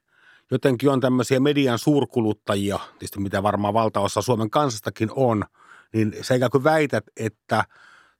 jotenkin 0.51 0.91
on 0.91 1.01
tämmöisiä 1.01 1.41
median 1.41 1.79
suurkuluttajia, 1.79 2.79
tietysti 2.99 3.21
mitä 3.21 3.43
varmaan 3.43 3.75
valtaosa 3.75 4.23
Suomen 4.23 4.51
kansastakin 4.51 5.09
on, 5.17 5.45
niin 5.93 6.15
sä 6.23 6.35
ikään 6.35 6.51
kuin 6.51 6.65
väität, 6.65 7.05
että 7.17 7.65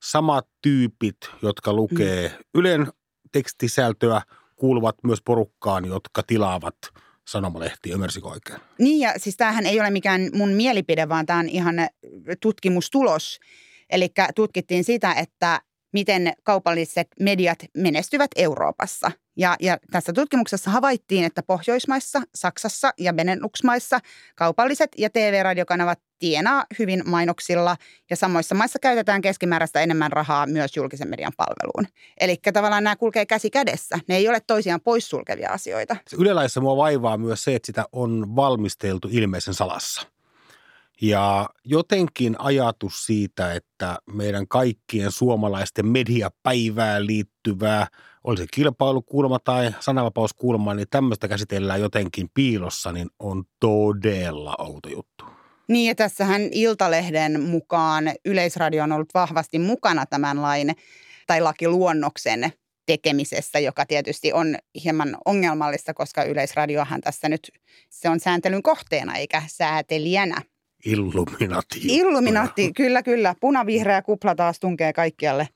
samat 0.03 0.47
tyypit, 0.61 1.17
jotka 1.41 1.73
lukee 1.73 2.27
mm. 2.27 2.35
Ylen 2.55 2.87
tekstisältöä, 3.31 4.21
kuuluvat 4.55 4.95
myös 5.03 5.21
porukkaan, 5.21 5.85
jotka 5.85 6.23
tilaavat– 6.23 6.75
sanomalehti, 7.27 7.91
ymmärsikö 7.91 8.27
oikein? 8.27 8.59
Niin 8.79 8.99
ja 8.99 9.13
siis 9.17 9.37
tämähän 9.37 9.65
ei 9.65 9.79
ole 9.79 9.89
mikään 9.89 10.29
mun 10.33 10.49
mielipide, 10.49 11.09
vaan 11.09 11.25
tämä 11.25 11.39
on 11.39 11.49
ihan 11.49 11.75
tutkimustulos. 12.41 13.39
Eli 13.89 14.09
tutkittiin 14.35 14.83
sitä, 14.83 15.13
että 15.13 15.61
miten 15.93 16.33
kaupalliset 16.43 17.07
mediat 17.19 17.59
menestyvät 17.77 18.31
Euroopassa. 18.35 19.11
Ja, 19.37 19.55
ja 19.59 19.77
tässä 19.91 20.13
tutkimuksessa 20.13 20.71
havaittiin, 20.71 21.25
että 21.25 21.43
Pohjoismaissa, 21.43 22.21
Saksassa 22.35 22.91
ja 22.99 23.13
Benelux-maissa 23.13 23.99
kaupalliset 24.35 24.91
ja 24.97 25.09
TV-radiokanavat 25.09 25.99
tienaa 26.19 26.65
hyvin 26.79 27.03
mainoksilla 27.05 27.77
ja 28.09 28.15
samoissa 28.15 28.55
maissa 28.55 28.79
käytetään 28.79 29.21
keskimääräistä 29.21 29.81
enemmän 29.81 30.11
rahaa 30.11 30.47
myös 30.47 30.77
julkisen 30.77 31.09
median 31.09 31.33
palveluun. 31.37 31.87
Eli 32.19 32.37
tavallaan 32.53 32.83
nämä 32.83 32.95
kulkee 32.95 33.25
käsi 33.25 33.49
kädessä. 33.49 33.99
Ne 34.07 34.15
ei 34.15 34.29
ole 34.29 34.39
toisiaan 34.47 34.81
poissulkevia 34.81 35.49
asioita. 35.49 35.95
Ylelaissa 36.17 36.61
mua 36.61 36.77
vaivaa 36.77 37.17
myös 37.17 37.43
se, 37.43 37.55
että 37.55 37.65
sitä 37.65 37.85
on 37.91 38.35
valmisteltu 38.35 39.09
ilmeisen 39.11 39.53
salassa. 39.53 40.16
Ja 41.01 41.49
jotenkin 41.63 42.35
ajatus 42.39 43.05
siitä, 43.05 43.53
että 43.53 43.97
meidän 44.13 44.47
kaikkien 44.47 45.11
suomalaisten 45.11 45.85
mediapäivään 45.85 47.07
liittyvää, 47.07 47.87
oli 48.23 48.37
se 48.37 48.45
kilpailukulma 48.53 49.39
tai 49.39 49.71
sananvapauskulma, 49.79 50.73
niin 50.73 50.87
tämmöistä 50.89 51.27
käsitellään 51.27 51.81
jotenkin 51.81 52.29
piilossa, 52.33 52.91
niin 52.91 53.09
on 53.19 53.43
todella 53.59 54.55
outo 54.59 54.89
juttu. 54.89 55.25
Niin 55.67 55.87
ja 55.87 55.95
tässähän 55.95 56.41
Iltalehden 56.51 57.41
mukaan 57.41 58.11
Yleisradio 58.25 58.83
on 58.83 58.91
ollut 58.91 59.13
vahvasti 59.13 59.59
mukana 59.59 60.05
tämän 60.05 60.41
lain 60.41 60.75
tai 61.27 61.41
lakiluonnoksen 61.41 62.51
tekemisessä, 62.85 63.59
joka 63.59 63.85
tietysti 63.85 64.33
on 64.33 64.57
hieman 64.83 65.17
ongelmallista, 65.25 65.93
koska 65.93 66.23
Yleisradiohan 66.23 67.01
tässä 67.01 67.29
nyt, 67.29 67.51
se 67.89 68.09
on 68.09 68.19
sääntelyn 68.19 68.63
kohteena 68.63 69.15
eikä 69.15 69.43
säätelijänä. 69.47 70.41
Illuminati. 70.87 71.79
Illuminati, 71.83 72.73
kyllä, 72.73 73.03
kyllä. 73.03 73.35
Punavihreä 73.39 74.01
kupla 74.01 74.35
taas 74.35 74.59
tunkee 74.59 74.93
kaikkialle. 74.93 75.49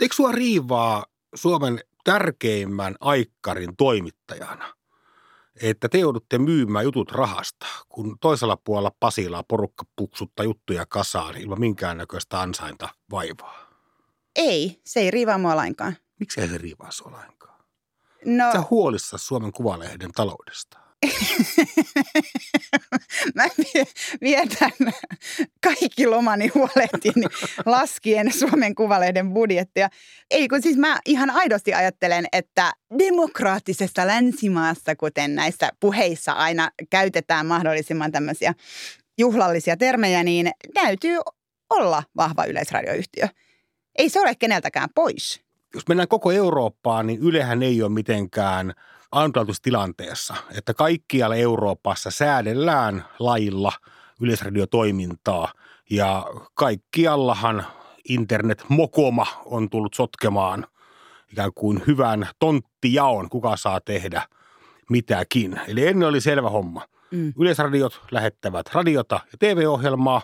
Eikö 0.00 0.14
sua 0.14 0.32
riivaa 0.32 1.06
Suomen 1.34 1.80
tärkeimmän 2.04 2.94
aikkarin 3.00 3.76
toimittajana, 3.76 4.74
että 5.62 5.88
te 5.88 5.98
joudutte 5.98 6.38
myymään 6.38 6.84
jutut 6.84 7.12
rahasta, 7.12 7.66
kun 7.88 8.16
toisella 8.20 8.56
puolella 8.64 8.92
Pasilaa 9.00 9.42
porukka 9.42 9.84
puksuttaa 9.96 10.44
juttuja 10.44 10.86
kasaan 10.86 11.36
ilman 11.36 11.60
minkäännäköistä 11.60 12.40
ansainta 12.40 12.88
vaivaa? 13.10 13.70
Ei, 14.36 14.80
se 14.84 15.00
ei 15.00 15.10
riivaa 15.10 15.38
mua 15.38 15.56
lainkaan. 15.56 15.96
Miksi 16.20 16.40
ei 16.40 16.48
se 16.48 16.58
riivaa 16.58 16.90
sua 16.90 17.10
lainkaan? 17.12 17.60
No, 18.24 18.52
Sä 18.52 18.62
huolissa 18.70 19.18
Suomen 19.18 19.52
Kuvalehden 19.52 20.12
taloudesta. 20.12 20.79
mä 23.34 23.44
vietän 24.20 24.70
kaikki 25.62 26.06
lomani 26.06 26.48
huolehtini 26.48 27.26
laskien 27.66 28.32
Suomen 28.32 28.74
Kuvalehden 28.74 29.32
budjettia. 29.32 29.88
Ei 30.30 30.48
kun 30.48 30.62
siis 30.62 30.76
mä 30.76 30.98
ihan 31.06 31.30
aidosti 31.30 31.74
ajattelen, 31.74 32.26
että 32.32 32.72
demokraattisesta 32.98 34.06
länsimaassa, 34.06 34.96
kuten 34.96 35.34
näissä 35.34 35.70
puheissa 35.80 36.32
aina 36.32 36.70
käytetään 36.90 37.46
mahdollisimman 37.46 38.12
tämmöisiä 38.12 38.54
juhlallisia 39.18 39.76
termejä, 39.76 40.22
niin 40.22 40.50
täytyy 40.74 41.18
olla 41.70 42.02
vahva 42.16 42.44
yleisradioyhtiö. 42.44 43.28
Ei 43.98 44.08
se 44.08 44.20
ole 44.20 44.34
keneltäkään 44.34 44.88
pois. 44.94 45.40
Jos 45.74 45.88
mennään 45.88 46.08
koko 46.08 46.32
Eurooppaan, 46.32 47.06
niin 47.06 47.20
Ylehän 47.20 47.62
ei 47.62 47.82
ole 47.82 47.92
mitenkään– 47.92 48.72
ainutlaatuistilanteessa, 49.12 50.34
että 50.54 50.74
kaikkialla 50.74 51.36
Euroopassa 51.36 52.10
säädellään 52.10 53.04
lailla 53.18 53.72
yleisradiotoimintaa 54.20 55.52
ja 55.90 56.26
kaikkiallahan 56.54 57.66
internet-mokoma 58.08 59.26
on 59.44 59.70
tullut 59.70 59.94
sotkemaan 59.94 60.66
ikään 61.32 61.52
kuin 61.54 61.82
hyvän 61.86 62.28
tonttijaon, 62.38 63.28
kuka 63.28 63.56
saa 63.56 63.80
tehdä 63.80 64.22
mitäkin. 64.90 65.60
Eli 65.68 65.86
ennen 65.86 66.08
oli 66.08 66.20
selvä 66.20 66.50
homma. 66.50 66.86
Mm. 67.10 67.32
Yleisradiot 67.38 68.02
lähettävät 68.10 68.66
radiota 68.72 69.20
ja 69.32 69.38
TV-ohjelmaa. 69.38 70.22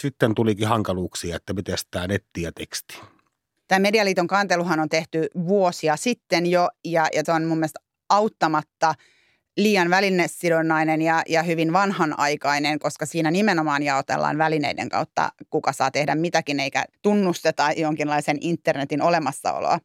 Sitten 0.00 0.34
tulikin 0.34 0.68
hankaluuksia, 0.68 1.36
että 1.36 1.52
miten 1.52 1.76
tämä 1.90 2.06
netti 2.06 2.42
ja 2.42 2.52
teksti. 2.52 3.00
Tämä 3.68 3.78
Medialiiton 3.78 4.26
kanteluhan 4.26 4.80
on 4.80 4.88
tehty 4.88 5.28
vuosia 5.46 5.96
sitten 5.96 6.46
jo 6.46 6.68
ja, 6.84 7.06
ja 7.14 7.24
tuo 7.24 7.34
on 7.34 7.44
mun 7.44 7.58
mielestä 7.58 7.80
auttamatta 8.08 8.94
liian 9.56 9.90
välinesidonnainen 9.90 11.02
ja, 11.02 11.22
ja 11.28 11.42
hyvin 11.42 11.72
vanhanaikainen, 11.72 12.78
koska 12.78 13.06
siinä 13.06 13.30
nimenomaan 13.30 13.82
jaotellaan 13.82 14.38
välineiden 14.38 14.88
kautta, 14.88 15.32
kuka 15.50 15.72
saa 15.72 15.90
tehdä 15.90 16.14
mitäkin, 16.14 16.60
eikä 16.60 16.84
tunnusteta 17.02 17.72
jonkinlaisen 17.76 18.38
internetin 18.40 19.02
olemassaoloa. 19.02 19.78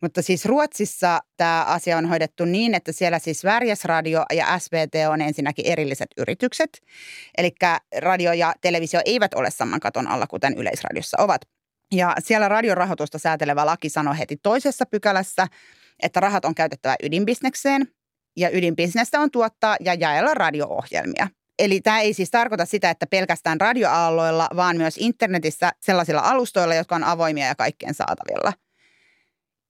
Mutta 0.00 0.22
siis 0.22 0.44
Ruotsissa 0.44 1.20
tämä 1.36 1.64
asia 1.64 1.98
on 1.98 2.06
hoidettu 2.06 2.44
niin, 2.44 2.74
että 2.74 2.92
siellä 2.92 3.18
siis 3.18 3.40
Sveriges 3.40 3.84
Radio 3.84 4.24
ja 4.32 4.58
SVT 4.58 4.94
on 5.10 5.20
ensinnäkin 5.20 5.66
erilliset 5.66 6.08
yritykset. 6.16 6.80
Eli 7.38 7.54
radio 7.98 8.32
ja 8.32 8.54
televisio 8.60 9.00
eivät 9.04 9.34
ole 9.34 9.50
saman 9.50 9.80
katon 9.80 10.08
alla, 10.08 10.26
kuten 10.26 10.54
Yleisradiossa 10.58 11.16
ovat. 11.20 11.40
Ja 11.92 12.16
siellä 12.18 12.48
radiorahoitusta 12.48 13.18
säätelevä 13.18 13.66
laki 13.66 13.88
sanoi 13.88 14.18
heti 14.18 14.36
toisessa 14.36 14.86
pykälässä, 14.86 15.46
että 16.02 16.20
rahat 16.20 16.44
on 16.44 16.54
käytettävä 16.54 16.96
ydinbisnekseen 17.02 17.88
ja 18.36 18.50
ydinbisnestä 18.50 19.20
on 19.20 19.30
tuottaa 19.30 19.76
ja 19.80 19.94
jaella 19.94 20.34
radio-ohjelmia. 20.34 21.28
Eli 21.58 21.80
tämä 21.80 22.00
ei 22.00 22.14
siis 22.14 22.30
tarkoita 22.30 22.64
sitä, 22.64 22.90
että 22.90 23.06
pelkästään 23.06 23.60
radioaalloilla, 23.60 24.48
vaan 24.56 24.76
myös 24.76 24.94
internetissä 24.98 25.72
sellaisilla 25.80 26.20
alustoilla, 26.20 26.74
jotka 26.74 26.94
on 26.94 27.04
avoimia 27.04 27.46
ja 27.46 27.54
kaikkien 27.54 27.94
saatavilla. 27.94 28.52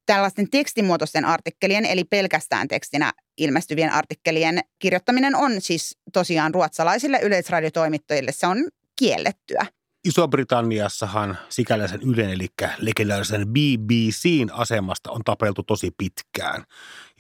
tällaisten 0.06 0.50
tekstimuotoisten 0.50 1.24
artikkelien, 1.24 1.86
eli 1.86 2.04
pelkästään 2.04 2.68
tekstinä 2.68 3.12
ilmestyvien 3.38 3.92
artikkelien 3.92 4.60
kirjoittaminen 4.78 5.36
on 5.36 5.60
siis 5.60 5.98
tosiaan 6.12 6.54
ruotsalaisille 6.54 7.18
yleisradiotoimittajille, 7.22 8.32
se 8.32 8.46
on 8.46 8.64
kiellettyä. 8.98 9.66
Iso-Britanniassahan 10.04 11.38
sikäläisen 11.48 12.02
Ylen, 12.02 12.30
eli 12.30 12.46
legendaarisen 12.78 13.48
BBCn 13.48 14.52
asemasta 14.52 15.10
on 15.10 15.20
tapeltu 15.24 15.62
tosi 15.62 15.90
pitkään. 15.98 16.64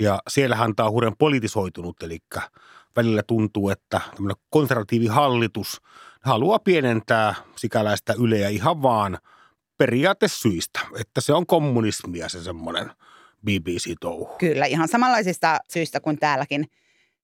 Ja 0.00 0.18
siellähän 0.28 0.76
tämä 0.76 0.86
on 0.86 0.92
hurjan 0.92 1.16
politisoitunut, 1.18 2.02
eli 2.02 2.18
välillä 2.96 3.22
tuntuu, 3.22 3.70
että 3.70 4.00
tämmöinen 4.14 4.36
konservatiivihallitus 4.50 5.80
haluaa 6.20 6.58
pienentää 6.58 7.34
sikäläistä 7.56 8.14
Yleä 8.18 8.48
ihan 8.48 8.82
vaan 8.82 9.18
periaatesyistä, 9.78 10.80
että 10.98 11.20
se 11.20 11.32
on 11.32 11.46
kommunismia 11.46 12.28
se 12.28 12.42
semmoinen 12.42 12.90
BBC-touhu. 13.46 14.26
Kyllä, 14.38 14.66
ihan 14.66 14.88
samanlaisista 14.88 15.58
syistä 15.68 16.00
kuin 16.00 16.18
täälläkin. 16.18 16.66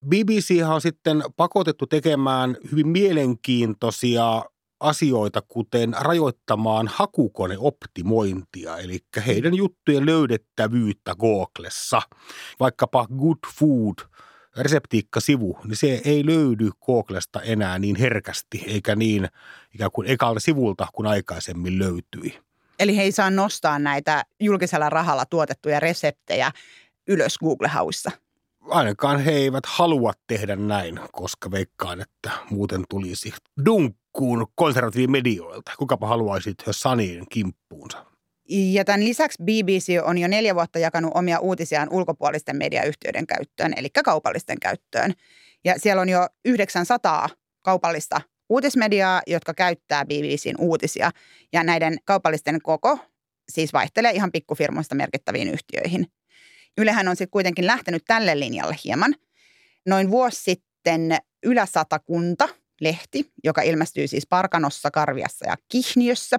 BBC 0.07 0.63
on 0.67 0.81
sitten 0.81 1.23
pakotettu 1.35 1.87
tekemään 1.87 2.57
hyvin 2.71 2.87
mielenkiintoisia 2.87 4.43
asioita, 4.81 5.41
kuten 5.47 5.95
rajoittamaan 5.99 6.87
hakukoneoptimointia, 6.87 8.77
eli 8.77 8.99
heidän 9.27 9.53
juttujen 9.53 10.05
löydettävyyttä 10.05 11.15
Googlessa. 11.15 12.01
Vaikkapa 12.59 13.07
Good 13.07 13.37
Food 13.59 14.09
reseptiikkasivu, 14.57 15.57
niin 15.63 15.75
se 15.75 16.01
ei 16.05 16.25
löydy 16.25 16.69
Googlesta 16.85 17.41
enää 17.41 17.79
niin 17.79 17.95
herkästi, 17.95 18.63
eikä 18.67 18.95
niin 18.95 19.27
ikään 19.73 19.91
kuin 19.91 20.07
ekalta 20.07 20.39
sivulta 20.39 20.87
kuin 20.93 21.07
aikaisemmin 21.07 21.79
löytyi. 21.79 22.39
Eli 22.79 22.97
he 22.97 23.01
ei 23.01 23.11
saa 23.11 23.29
nostaa 23.29 23.79
näitä 23.79 24.25
julkisella 24.39 24.89
rahalla 24.89 25.25
tuotettuja 25.25 25.79
reseptejä 25.79 26.51
ylös 27.07 27.37
Google-hauissa. 27.37 28.11
Ainakaan 28.61 29.19
he 29.19 29.31
eivät 29.31 29.65
halua 29.65 30.13
tehdä 30.27 30.55
näin, 30.55 30.99
koska 31.11 31.51
veikkaan, 31.51 32.01
että 32.01 32.31
muuten 32.49 32.83
tulisi 32.89 33.33
dunkkuun 34.11 34.47
konservatiivimedioilta. 34.55 35.71
Kukapa 35.77 36.07
haluaisi 36.07 36.53
tehdä 36.53 36.71
Sanien 36.71 37.25
kimppuunsa. 37.29 38.05
Ja 38.49 38.85
tämän 38.85 39.05
lisäksi 39.05 39.43
BBC 39.43 39.97
on 40.03 40.17
jo 40.17 40.27
neljä 40.27 40.55
vuotta 40.55 40.79
jakanut 40.79 41.11
omia 41.15 41.39
uutisiaan 41.39 41.89
ulkopuolisten 41.91 42.57
mediayhtiöiden 42.57 43.27
käyttöön, 43.27 43.73
eli 43.77 43.89
kaupallisten 43.89 44.59
käyttöön. 44.59 45.13
Ja 45.63 45.79
siellä 45.79 46.01
on 46.01 46.09
jo 46.09 46.27
900 46.45 47.29
kaupallista 47.61 48.21
uutismediaa, 48.49 49.21
jotka 49.27 49.53
käyttää 49.53 50.05
BBCn 50.05 50.55
uutisia. 50.59 51.11
Ja 51.53 51.63
näiden 51.63 51.97
kaupallisten 52.05 52.61
koko 52.61 52.99
siis 53.49 53.73
vaihtelee 53.73 54.11
ihan 54.11 54.31
pikkufirmoista 54.31 54.95
merkittäviin 54.95 55.47
yhtiöihin. 55.49 56.07
Ylehän 56.77 57.07
on 57.07 57.15
sitten 57.15 57.31
kuitenkin 57.31 57.67
lähtenyt 57.67 58.03
tälle 58.07 58.39
linjalle 58.39 58.75
hieman. 58.85 59.15
Noin 59.87 60.11
vuosi 60.11 60.43
sitten 60.43 61.17
Yläsatakunta, 61.43 62.49
lehti, 62.81 63.31
joka 63.43 63.61
ilmestyy 63.61 64.07
siis 64.07 64.27
Parkanossa, 64.27 64.91
Karviassa 64.91 65.47
ja 65.47 65.55
Kihniössä, 65.69 66.37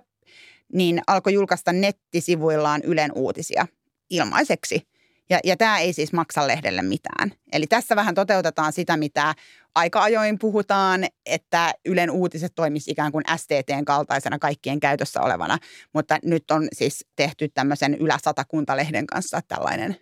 niin 0.72 1.02
alkoi 1.06 1.32
julkaista 1.32 1.72
nettisivuillaan 1.72 2.80
Ylen 2.84 3.12
uutisia 3.14 3.66
ilmaiseksi. 4.10 4.92
Ja, 5.30 5.38
ja 5.44 5.56
tämä 5.56 5.78
ei 5.78 5.92
siis 5.92 6.12
maksa 6.12 6.46
lehdelle 6.46 6.82
mitään. 6.82 7.32
Eli 7.52 7.66
tässä 7.66 7.96
vähän 7.96 8.14
toteutetaan 8.14 8.72
sitä, 8.72 8.96
mitä 8.96 9.34
aika 9.74 10.02
ajoin 10.02 10.38
puhutaan, 10.38 11.06
että 11.26 11.72
Ylen 11.84 12.10
uutiset 12.10 12.52
toimisi 12.54 12.90
ikään 12.90 13.12
kuin 13.12 13.24
STTn 13.36 13.84
kaltaisena 13.84 14.38
kaikkien 14.38 14.80
käytössä 14.80 15.20
olevana. 15.20 15.58
Mutta 15.94 16.18
nyt 16.24 16.50
on 16.50 16.68
siis 16.72 17.06
tehty 17.16 17.48
tämmöisen 17.48 17.94
Ylä-Satakuntalehden 17.94 19.06
kanssa 19.06 19.40
tällainen 19.48 19.96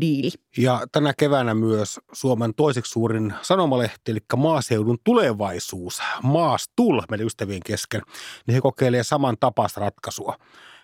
diili. 0.00 0.30
Ja 0.58 0.86
tänä 0.92 1.14
keväänä 1.18 1.54
myös 1.54 2.00
Suomen 2.12 2.54
toiseksi 2.54 2.92
suurin 2.92 3.34
sanomalehti, 3.42 4.10
eli 4.10 4.20
Maaseudun 4.36 4.98
tulevaisuus, 5.04 6.02
Maastul, 6.22 7.02
meidän 7.10 7.26
ystävien 7.26 7.60
kesken, 7.66 8.02
niin 8.46 8.54
he 8.54 8.60
kokeilee 8.60 9.02
saman 9.02 9.36
tapaista 9.40 9.80
ratkaisua. 9.80 10.36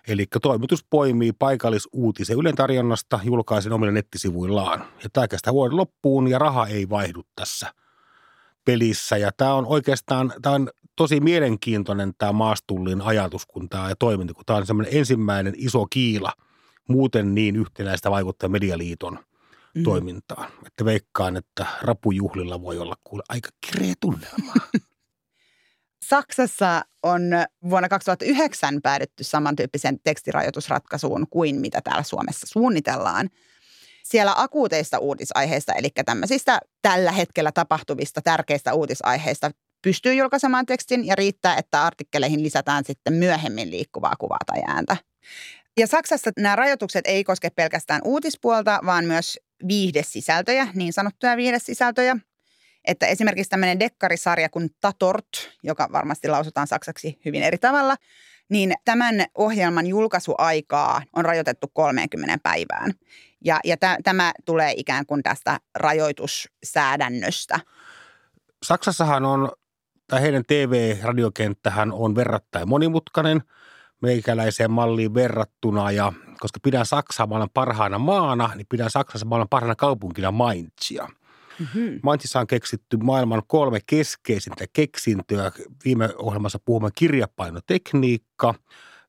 Eli 0.07 0.25
toimitus 0.41 0.85
poimii 0.89 1.31
paikallisuutisen 1.31 2.37
Ylen 2.37 2.55
tarjonnasta 2.55 3.19
julkaisen 3.23 3.73
omille 3.73 3.91
nettisivuillaan. 3.91 4.85
Ja 5.03 5.09
tämä 5.13 5.27
kestää 5.27 5.53
vuoden 5.53 5.77
loppuun 5.77 6.27
ja 6.27 6.39
raha 6.39 6.67
ei 6.67 6.89
vaihdu 6.89 7.23
tässä 7.35 7.73
pelissä. 8.65 9.17
Ja 9.17 9.31
tämä 9.37 9.53
on 9.53 9.65
oikeastaan, 9.65 10.33
tämä 10.41 10.55
on 10.55 10.69
tosi 10.95 11.19
mielenkiintoinen 11.19 12.13
tämä 12.17 12.31
Maastullin 12.31 13.01
ajatus 13.01 13.45
kun 13.45 13.69
tämä 13.69 13.89
ja 13.89 13.95
toiminta, 13.95 14.33
kun 14.33 14.45
tämä 14.45 14.57
on 14.57 14.65
semmoinen 14.65 14.97
ensimmäinen 14.97 15.53
iso 15.57 15.85
kiila– 15.89 16.33
muuten 16.91 17.35
niin 17.35 17.55
yhtenäistä 17.55 18.11
vaikuttaa 18.11 18.49
Medialiiton 18.49 19.19
mm. 19.75 19.83
toimintaan. 19.83 20.51
Että 20.67 20.85
veikkaan, 20.85 21.37
että 21.37 21.65
rapujuhlilla 21.81 22.61
voi 22.61 22.77
olla 22.77 22.95
kuule 23.03 23.23
aika 23.29 23.49
kireä 23.65 23.93
tunnelma. 23.99 24.53
Saksassa 26.09 26.81
on 27.03 27.21
vuonna 27.69 27.89
2009 27.89 28.81
päädytty 28.81 29.23
samantyyppisen 29.23 29.99
tekstirajoitusratkaisuun 30.03 31.27
kuin 31.29 31.55
mitä 31.55 31.81
täällä 31.83 32.03
Suomessa 32.03 32.47
suunnitellaan. 32.47 33.29
Siellä 34.03 34.33
akuuteista 34.37 34.99
uutisaiheista, 34.99 35.73
eli 35.73 35.89
tämmöisistä 36.05 36.59
tällä 36.81 37.11
hetkellä 37.11 37.51
tapahtuvista 37.51 38.21
tärkeistä 38.21 38.73
uutisaiheista, 38.73 39.51
pystyy 39.81 40.13
julkaisemaan 40.13 40.65
tekstin 40.65 41.05
ja 41.05 41.15
riittää, 41.15 41.55
että 41.57 41.83
artikkeleihin 41.83 42.43
lisätään 42.43 42.83
sitten 42.85 43.13
myöhemmin 43.13 43.71
liikkuvaa 43.71 44.15
kuvaa 44.19 44.39
tai 44.45 44.61
ääntä. 44.67 44.97
Ja 45.77 45.87
Saksassa 45.87 46.31
nämä 46.37 46.55
rajoitukset 46.55 47.07
ei 47.07 47.23
koske 47.23 47.49
pelkästään 47.49 48.01
uutispuolta, 48.03 48.79
vaan 48.85 49.05
myös 49.05 49.39
viihdesisältöjä, 49.67 50.67
niin 50.73 50.93
sanottuja 50.93 51.37
viihdesisältöjä. 51.37 52.17
Että 52.87 53.05
esimerkiksi 53.05 53.49
tämmöinen 53.49 53.79
dekkarisarja 53.79 54.49
kuin 54.49 54.69
Tatort, 54.81 55.27
joka 55.63 55.89
varmasti 55.91 56.27
lausutaan 56.27 56.67
saksaksi 56.67 57.19
hyvin 57.25 57.43
eri 57.43 57.57
tavalla, 57.57 57.95
niin 58.49 58.73
tämän 58.85 59.25
ohjelman 59.35 59.87
julkaisuaikaa 59.87 61.01
on 61.15 61.25
rajoitettu 61.25 61.67
30 61.73 62.37
päivään. 62.43 62.93
Ja, 63.45 63.59
ja 63.63 63.77
t- 63.77 64.03
tämä 64.03 64.31
tulee 64.45 64.73
ikään 64.77 65.05
kuin 65.05 65.23
tästä 65.23 65.59
rajoitussäädännöstä. 65.75 67.59
Saksassahan 68.63 69.25
on, 69.25 69.51
tai 70.07 70.21
heidän 70.21 70.43
TV-radiokenttähän 70.47 71.91
on 71.91 72.15
verrattain 72.15 72.69
monimutkainen– 72.69 73.41
meikäläiseen 74.01 74.71
malliin 74.71 75.13
verrattuna 75.13 75.91
ja 75.91 76.13
koska 76.39 76.59
pidän 76.63 76.85
Saksaa 76.85 77.27
maailman 77.27 77.49
parhaana 77.53 77.99
maana, 77.99 78.51
niin 78.55 78.67
pidän 78.69 78.89
Saksassa 78.89 79.25
maailman 79.25 79.49
parhaana 79.49 79.75
kaupunkina 79.75 80.31
Mainzia. 80.31 81.07
Mm-hmm. 81.59 81.99
Mainzissa 82.03 82.39
on 82.39 82.47
keksitty 82.47 82.97
maailman 82.97 83.41
kolme 83.47 83.79
keskeisintä 83.85 84.65
keksintöä. 84.73 85.51
Viime 85.85 86.09
ohjelmassa 86.15 86.59
puhumme 86.65 86.89
kirjapainotekniikka, 86.95 88.53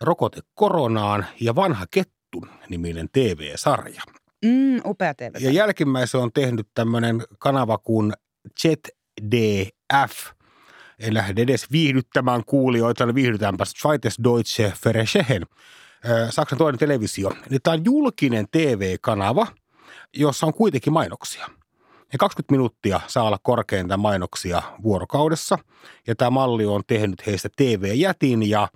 rokote 0.01 0.41
koronaan 0.55 1.27
ja 1.41 1.55
vanha 1.55 1.87
kettu 1.91 2.47
niminen 2.69 3.09
TV-sarja. 3.13 4.03
Mm, 4.45 4.81
upea 4.87 5.15
TV. 5.15 5.35
Ja 5.41 5.51
jälkimmäisen 5.51 6.21
on 6.21 6.33
tehnyt 6.33 6.69
tämmöinen 6.75 7.23
kanava 7.39 7.79
kuin 7.79 8.13
ZDF– 8.61 10.13
en 10.99 11.15
lähde 11.15 11.43
edes 11.43 11.73
viihdyttämään 11.73 12.45
kuulijoita, 12.47 13.07
niin 13.07 13.15
viihdytäänpä 13.15 13.65
Zweites 13.65 14.19
Deutsche 14.25 14.73
Fernsehen, 14.83 15.43
Saksan 16.31 16.59
toinen 16.59 16.79
televisio. 16.79 17.31
Tämä 17.63 17.75
on 17.75 17.85
julkinen 17.85 18.47
TV-kanava, 18.51 19.47
jossa 20.15 20.47
on 20.47 20.55
kuitenkin 20.55 20.93
mainoksia. 20.93 21.47
Ja 22.13 22.19
20 22.19 22.53
minuuttia 22.53 23.01
saa 23.07 23.25
olla 23.25 23.39
korkeinta 23.43 23.97
mainoksia 23.97 24.63
vuorokaudessa. 24.83 25.59
Ja 26.07 26.15
tämä 26.15 26.31
malli 26.31 26.67
on 26.67 26.83
tehnyt 26.87 27.27
heistä 27.27 27.49
TV-jätin 27.57 28.51
ja 28.51 28.69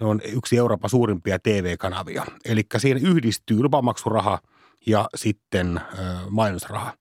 ne 0.00 0.06
on 0.06 0.20
yksi 0.24 0.58
Euroopan 0.58 0.90
suurimpia 0.90 1.38
TV-kanavia. 1.38 2.26
Eli 2.44 2.62
siinä 2.76 3.00
yhdistyy 3.02 3.62
lupamaksuraha 3.62 4.38
ja 4.86 5.08
sitten 5.16 5.80
mainosraha. 6.30 6.92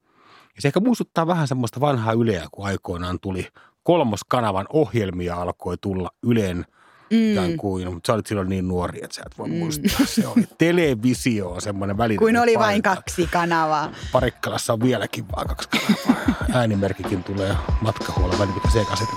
Ja 0.55 0.61
se 0.61 0.67
ehkä 0.67 0.79
muistuttaa 0.79 1.27
vähän 1.27 1.47
semmoista 1.47 1.79
vanhaa 1.79 2.13
yleä, 2.13 2.47
kun 2.51 2.65
aikoinaan 2.65 3.19
tuli 3.19 3.47
kolmoskanavan 3.83 4.65
ohjelmia 4.73 5.35
alkoi 5.35 5.77
tulla 5.81 6.09
Ylen 6.23 6.65
mm. 7.11 7.57
kuin, 7.57 7.93
mutta 7.93 8.07
sä 8.07 8.13
olit 8.13 8.27
silloin 8.27 8.49
niin 8.49 8.67
nuori, 8.67 8.99
että 9.03 9.15
sä 9.15 9.23
et 9.25 9.37
voi 9.37 9.49
mm. 9.49 9.55
muistaa. 9.55 10.05
Se 10.05 10.27
oli 10.27 10.47
televisio, 10.57 11.59
semmoinen 11.59 11.97
välinen 11.97 12.19
Kuin 12.19 12.37
oli 12.37 12.53
paikka. 12.53 12.65
vain 12.65 12.81
kaksi 12.81 13.27
kanavaa. 13.27 13.91
Parikkalassa 14.11 14.73
on 14.73 14.81
vieläkin 14.81 15.25
vain 15.35 15.47
kaksi 15.47 15.69
kanavaa. 15.69 16.35
Äänimerkikin 16.59 17.23
tulee 17.23 17.55
matkahuollon 17.81 18.39
välillä 18.39 18.71
sekaisin. 18.73 19.07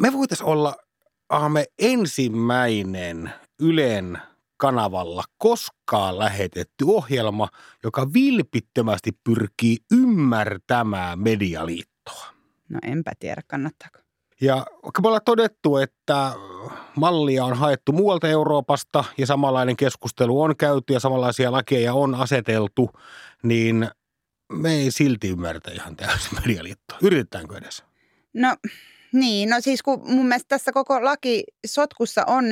Me 0.00 0.12
voitaisiin 0.12 0.48
olla 0.48 0.76
Aame 1.28 1.64
ensimmäinen 1.78 3.32
Ylen 3.60 4.18
kanavalla 4.56 5.24
koskaan 5.38 6.18
lähetetty 6.18 6.84
ohjelma, 6.84 7.48
joka 7.84 8.12
vilpittömästi 8.12 9.10
pyrkii 9.24 9.76
ymmärtämään 9.92 11.18
medialiittoa. 11.18 12.26
No 12.68 12.78
enpä 12.82 13.12
tiedä, 13.18 13.42
kannattaako. 13.46 13.98
Ja 14.40 14.66
me 15.02 15.08
ollaan 15.08 15.24
todettu, 15.24 15.76
että 15.76 16.32
mallia 16.96 17.44
on 17.44 17.56
haettu 17.56 17.92
muualta 17.92 18.28
Euroopasta 18.28 19.04
ja 19.18 19.26
samanlainen 19.26 19.76
keskustelu 19.76 20.42
on 20.42 20.56
käyty 20.56 20.92
ja 20.92 21.00
samanlaisia 21.00 21.52
lakeja 21.52 21.94
on 21.94 22.14
aseteltu, 22.14 22.90
niin 23.42 23.90
me 24.52 24.72
ei 24.72 24.90
silti 24.90 25.28
ymmärretä 25.28 25.70
ihan 25.70 25.96
täysin 25.96 26.38
medialiittoa. 26.46 26.98
Yritetäänkö 27.02 27.58
edes? 27.58 27.84
No 28.34 28.56
niin, 29.12 29.48
no 29.48 29.56
siis 29.60 29.82
kun 29.82 30.02
mun 30.04 30.26
mielestä 30.26 30.48
tässä 30.48 30.72
koko 30.72 31.04
lakisotkussa 31.04 32.24
on 32.26 32.44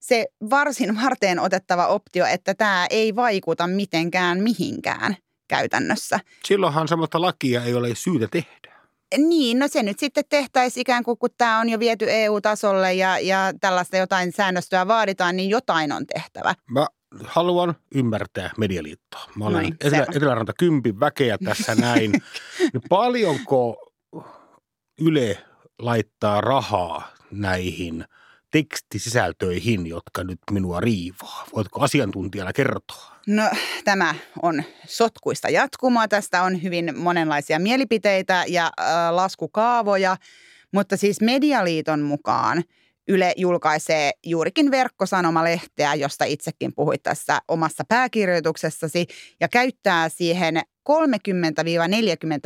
se 0.00 0.26
varsin 0.50 1.00
varteen 1.02 1.38
otettava 1.38 1.86
optio, 1.86 2.26
että 2.26 2.54
tämä 2.54 2.86
ei 2.90 3.16
vaikuta 3.16 3.66
mitenkään 3.66 4.42
mihinkään 4.42 5.16
käytännössä. 5.48 6.20
Silloinhan 6.44 6.88
sellaista 6.88 7.20
lakia 7.20 7.64
ei 7.64 7.74
ole 7.74 7.88
syytä 7.94 8.28
tehdä. 8.30 8.78
Niin, 9.16 9.58
no 9.58 9.68
se 9.68 9.82
nyt 9.82 9.98
sitten 9.98 10.24
tehtäisiin 10.28 10.80
ikään 10.80 11.04
kuin, 11.04 11.18
kun 11.18 11.30
tämä 11.38 11.60
on 11.60 11.68
jo 11.68 11.78
viety 11.78 12.06
EU-tasolle 12.08 12.94
ja, 12.94 13.18
ja 13.18 13.52
tällaista 13.60 13.96
jotain 13.96 14.32
säännöstöä 14.32 14.88
vaaditaan, 14.88 15.36
niin 15.36 15.50
jotain 15.50 15.92
on 15.92 16.06
tehtävä. 16.06 16.54
Mä 16.70 16.86
haluan 17.24 17.74
ymmärtää 17.94 18.50
medialiittoa. 18.58 19.30
Mä 19.36 19.44
olen 19.44 19.62
Noin, 19.62 19.76
Etelä. 19.80 20.06
Eteläranta 20.14 20.52
kympin 20.58 21.00
väkeä 21.00 21.38
tässä 21.44 21.74
näin. 21.74 22.12
Niin 22.72 22.82
paljonko 22.88 23.92
Yle 25.00 25.38
laittaa 25.78 26.40
rahaa 26.40 27.08
näihin 27.30 28.04
tekstisisältöihin, 28.50 29.86
jotka 29.86 30.24
nyt 30.24 30.38
minua 30.50 30.80
riivaa? 30.80 31.46
Voitko 31.54 31.80
asiantuntijana 31.80 32.52
kertoa? 32.52 33.18
No 33.26 33.42
tämä 33.84 34.14
on 34.42 34.62
sotkuista 34.86 35.48
jatkumoa. 35.48 36.08
Tästä 36.08 36.42
on 36.42 36.62
hyvin 36.62 36.98
monenlaisia 36.98 37.58
mielipiteitä 37.58 38.44
ja 38.48 38.64
äh, 38.80 38.86
laskukaavoja, 39.10 40.16
mutta 40.72 40.96
siis 40.96 41.20
Medialiiton 41.20 42.00
mukaan 42.00 42.64
Yle 43.08 43.32
julkaisee 43.36 44.10
juurikin 44.26 44.70
verkkosanomalehteä, 44.70 45.94
josta 45.94 46.24
itsekin 46.24 46.72
puhuit 46.76 47.02
tässä 47.02 47.40
omassa 47.48 47.84
pääkirjoituksessasi, 47.88 49.06
ja 49.40 49.48
käyttää 49.48 50.08
siihen 50.08 50.60
30-40 50.90 50.92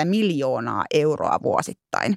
miljoonaa 0.05 0.85
euroa 0.95 1.39
vuosittain. 1.43 2.17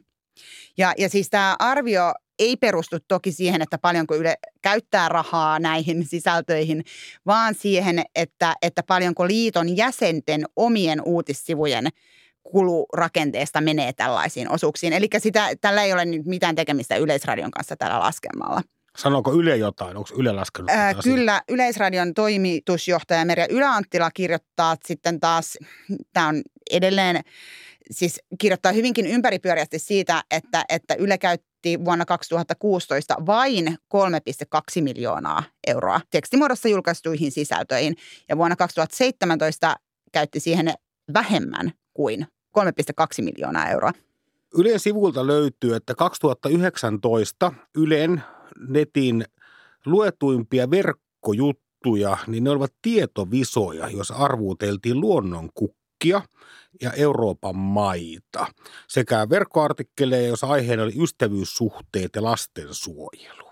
Ja, 0.78 0.94
ja 0.98 1.10
siis 1.10 1.30
tämä 1.30 1.56
arvio 1.60 2.14
ei 2.40 2.58
perustu 2.58 2.98
toki 3.08 3.32
siihen, 3.32 3.62
että 3.62 3.78
paljonko 3.78 4.16
Yle 4.16 4.36
käyttää 4.62 5.10
rahaa 5.10 5.60
näihin 5.60 6.06
sisältöihin, 6.08 6.84
vaan 7.26 7.56
siihen, 7.56 8.04
että, 8.16 8.56
että 8.62 8.84
paljonko 8.84 9.28
liiton 9.28 9.78
jäsenten 9.78 10.46
omien 10.56 11.02
uutissivujen 11.06 11.88
kulurakenteesta 12.44 13.62
menee 13.62 13.94
tällaisiin 13.94 14.52
osuuksiin. 14.52 14.94
Eli 14.94 15.08
sitä, 15.18 15.50
tällä 15.62 15.84
ei 15.84 15.94
ole 15.94 16.06
nyt 16.06 16.26
mitään 16.26 16.56
tekemistä 16.56 16.96
Yleisradion 16.96 17.52
kanssa 17.52 17.76
tällä 17.76 18.00
laskelmalla. 18.00 18.62
Sanooko 18.98 19.34
Yle 19.34 19.58
jotain? 19.58 19.98
Onko 19.98 20.10
Yle 20.18 20.32
laskenut 20.32 20.70
Ää, 20.70 20.94
kyllä 21.04 21.42
Yleisradion 21.50 22.14
toimitusjohtaja 22.14 23.26
Merja 23.26 23.48
Yläanttila 23.50 24.12
kirjoittaa 24.12 24.76
sitten 24.86 25.20
taas, 25.20 25.58
tämä 26.14 26.28
on 26.28 26.42
edelleen, 26.72 27.22
siis 27.92 28.20
kirjoittaa 28.40 28.72
hyvinkin 28.72 29.06
ympäripyöreästi 29.06 29.80
siitä, 29.80 30.24
että, 30.32 30.66
että 30.70 30.94
Yle 30.94 31.18
käytti 31.66 31.86
vuonna 31.86 32.06
2016 32.06 33.16
vain 33.26 33.68
3,2 33.68 34.82
miljoonaa 34.82 35.44
euroa 35.68 36.02
tekstimuodossa 36.12 36.70
julkaistuihin 36.70 37.32
sisältöihin 37.32 37.96
ja 38.30 38.38
vuonna 38.38 38.56
2017 38.56 39.76
käytti 40.12 40.40
siihen 40.40 40.74
vähemmän 41.14 41.72
kuin 41.94 42.28
3,2 42.60 43.24
miljoonaa 43.24 43.70
euroa. 43.70 43.92
Ylen 44.58 44.80
sivulta 44.80 45.28
löytyy, 45.28 45.76
että 45.76 45.96
2019 45.96 47.54
Ylen 47.78 48.24
netin 48.68 49.26
luetuimpia 49.86 50.70
verkkojuttuja, 50.70 52.18
niin 52.28 52.44
ne 52.44 52.50
olivat 52.50 52.74
tietovisoja, 52.82 53.90
jos 53.90 54.12
arvuuteltiin 54.12 55.00
luonnon 55.00 55.50
kukkia 56.14 56.22
ja 56.82 56.92
Euroopan 56.92 57.56
maita 57.56 58.48
sekä 58.88 59.30
verkkoartikkeleja, 59.30 60.28
jos 60.28 60.44
aiheena 60.44 60.84
oli 60.84 61.04
ystävyyssuhteet 61.04 62.16
ja 62.16 62.24
lastensuojelu. 62.24 63.52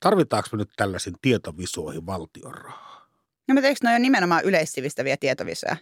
Tarvitaanko 0.00 0.48
me 0.52 0.58
nyt 0.58 0.70
tällaisiin 0.76 1.16
tietovisoihin 1.22 2.06
valtion 2.06 2.54
rahaa? 2.54 3.06
No 3.48 3.54
mutta 3.54 3.68
eikö 3.68 3.80
ne 3.82 3.90
ole 3.90 3.98
nimenomaan 3.98 4.44
yleissivistäviä 4.44 5.16
tietovisoja? 5.16 5.76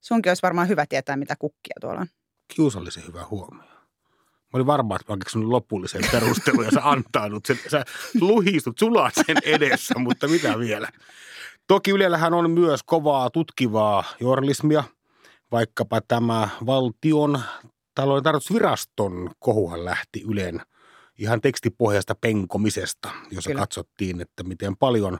Sunkin 0.00 0.30
olisi 0.30 0.42
varmaan 0.42 0.68
hyvä 0.68 0.86
tietää, 0.86 1.16
mitä 1.16 1.36
kukkia 1.38 1.74
tuolla 1.80 2.00
on. 2.00 2.06
Kiusallisen 2.48 3.06
hyvä 3.06 3.26
huomio. 3.30 3.70
Mä 4.52 4.56
olin 4.56 4.66
varma, 4.66 4.96
että 4.96 5.12
mä 5.12 5.18
keksinyt 5.18 5.48
lopullisen 5.48 6.02
perustelun 6.12 6.64
ja 6.64 6.70
sä 6.70 6.80
antaudut 6.82 7.46
sen, 7.46 7.58
sä 7.68 7.84
luhistut, 8.20 8.78
sulat 8.78 9.14
sen 9.14 9.36
edessä, 9.44 9.94
mutta 9.98 10.28
mitä 10.28 10.58
vielä. 10.58 10.88
Toki 11.66 11.90
Ylellähän 11.90 12.34
on 12.34 12.50
myös 12.50 12.82
kovaa 12.82 13.30
tutkivaa 13.30 14.04
journalismia, 14.20 14.84
vaikkapa 15.52 16.00
tämä 16.00 16.48
valtion 16.66 17.40
talouden 17.94 18.24
tarkastusviraston 18.24 19.30
kohuhan 19.38 19.84
lähti 19.84 20.22
Ylen 20.28 20.60
ihan 21.18 21.40
tekstipohjasta 21.40 22.14
penkomisesta, 22.14 23.10
jossa 23.30 23.50
Kyllä. 23.50 23.60
katsottiin, 23.60 24.20
että 24.20 24.42
miten 24.42 24.76
paljon 24.76 25.18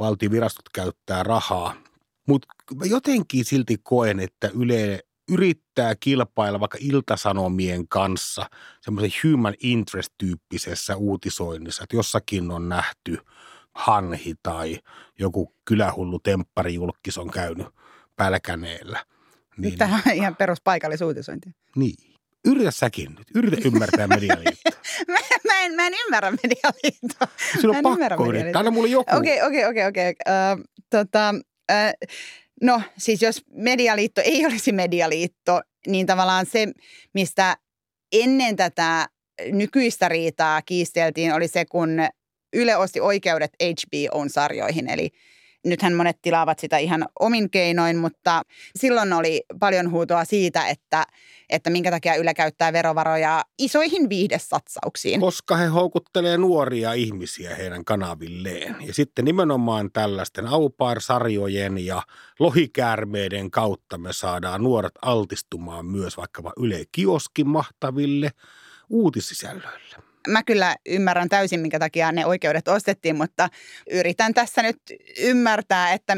valtiovirastot 0.00 0.68
käyttää 0.74 1.22
rahaa. 1.22 1.74
Mutta 2.28 2.48
jotenkin 2.84 3.44
silti 3.44 3.76
koen, 3.82 4.20
että 4.20 4.50
Yle 4.54 5.00
yrittää 5.28 5.94
kilpailla 6.00 6.60
vaikka 6.60 6.78
iltasanomien 6.80 7.88
kanssa 7.88 8.50
semmoisen 8.80 9.10
human 9.24 9.54
interest-tyyppisessä 9.62 10.96
uutisoinnissa, 10.96 11.82
että 11.82 11.96
jossakin 11.96 12.50
on 12.50 12.68
nähty 12.68 13.18
hanhi 13.74 14.34
tai 14.42 14.78
joku 15.18 15.54
kylähullu 15.64 16.18
tempparijulkis 16.18 17.18
on 17.18 17.30
käynyt 17.30 17.66
pälkäneellä. 18.16 19.04
Niin. 19.58 19.78
Tämähän 19.78 20.02
on 20.06 20.12
ihan 20.12 20.36
peruspaikallisuutisointi. 20.36 21.50
Niin. 21.76 22.14
Yritä 22.44 22.70
säkin 22.70 23.14
nyt. 23.18 23.26
Yritä 23.34 23.56
ymmärtää 23.68 24.06
medialiittoa. 24.06 24.72
Mä, 25.08 25.18
mä, 25.44 25.60
en, 25.64 25.74
mä 25.74 25.86
en 25.86 25.92
ymmärrä 26.06 26.30
medialiittoa. 26.30 27.28
Sinun 27.60 27.76
on 27.76 27.82
pakko 27.82 28.26
yrittää. 28.26 28.58
Anna 28.58 28.70
mulle 28.70 28.88
joku. 28.88 29.16
Okei, 29.16 29.42
okei, 29.42 29.64
okei, 29.64 29.86
okei. 29.86 30.14
Ö, 30.28 30.32
Tota, 30.90 31.34
ö, 31.70 31.74
no 32.62 32.82
siis 32.98 33.22
jos 33.22 33.42
medialiitto 33.52 34.20
ei 34.24 34.46
olisi 34.46 34.72
medialiitto, 34.72 35.60
niin 35.86 36.06
tavallaan 36.06 36.46
se, 36.46 36.68
mistä 37.14 37.56
ennen 38.12 38.56
tätä 38.56 39.08
nykyistä 39.52 40.08
riitaa 40.08 40.62
kiisteltiin, 40.62 41.34
oli 41.34 41.48
se, 41.48 41.64
kun 41.64 41.90
Yle 42.52 42.76
osti 42.76 43.00
oikeudet 43.00 43.50
HBO-sarjoihin, 43.60 44.90
eli 44.90 45.10
nythän 45.64 45.94
monet 45.94 46.18
tilaavat 46.22 46.58
sitä 46.58 46.78
ihan 46.78 47.06
omin 47.20 47.50
keinoin, 47.50 47.96
mutta 47.96 48.42
silloin 48.76 49.12
oli 49.12 49.42
paljon 49.60 49.90
huutoa 49.90 50.24
siitä, 50.24 50.68
että, 50.68 51.04
että 51.50 51.70
minkä 51.70 51.90
takia 51.90 52.14
Yle 52.14 52.34
käyttää 52.34 52.72
verovaroja 52.72 53.42
isoihin 53.58 54.08
viihdesatsauksiin. 54.08 55.20
Koska 55.20 55.56
he 55.56 55.66
houkuttelee 55.66 56.38
nuoria 56.38 56.92
ihmisiä 56.92 57.54
heidän 57.54 57.84
kanavilleen. 57.84 58.76
Ja 58.80 58.94
sitten 58.94 59.24
nimenomaan 59.24 59.92
tällaisten 59.92 60.46
aupair-sarjojen 60.46 61.86
ja 61.86 62.02
lohikäärmeiden 62.38 63.50
kautta 63.50 63.98
me 63.98 64.12
saadaan 64.12 64.62
nuoret 64.62 64.92
altistumaan 65.02 65.86
myös 65.86 66.16
vaikkapa 66.16 66.52
Yle 66.56 66.84
Kioskin 66.92 67.48
mahtaville 67.48 68.30
uutisisällöille. 68.90 70.13
Mä 70.28 70.42
kyllä 70.42 70.76
ymmärrän 70.86 71.28
täysin, 71.28 71.60
minkä 71.60 71.78
takia 71.78 72.12
ne 72.12 72.26
oikeudet 72.26 72.68
ostettiin, 72.68 73.16
mutta 73.16 73.48
yritän 73.90 74.34
tässä 74.34 74.62
nyt 74.62 74.76
ymmärtää, 75.18 75.92
että 75.92 76.16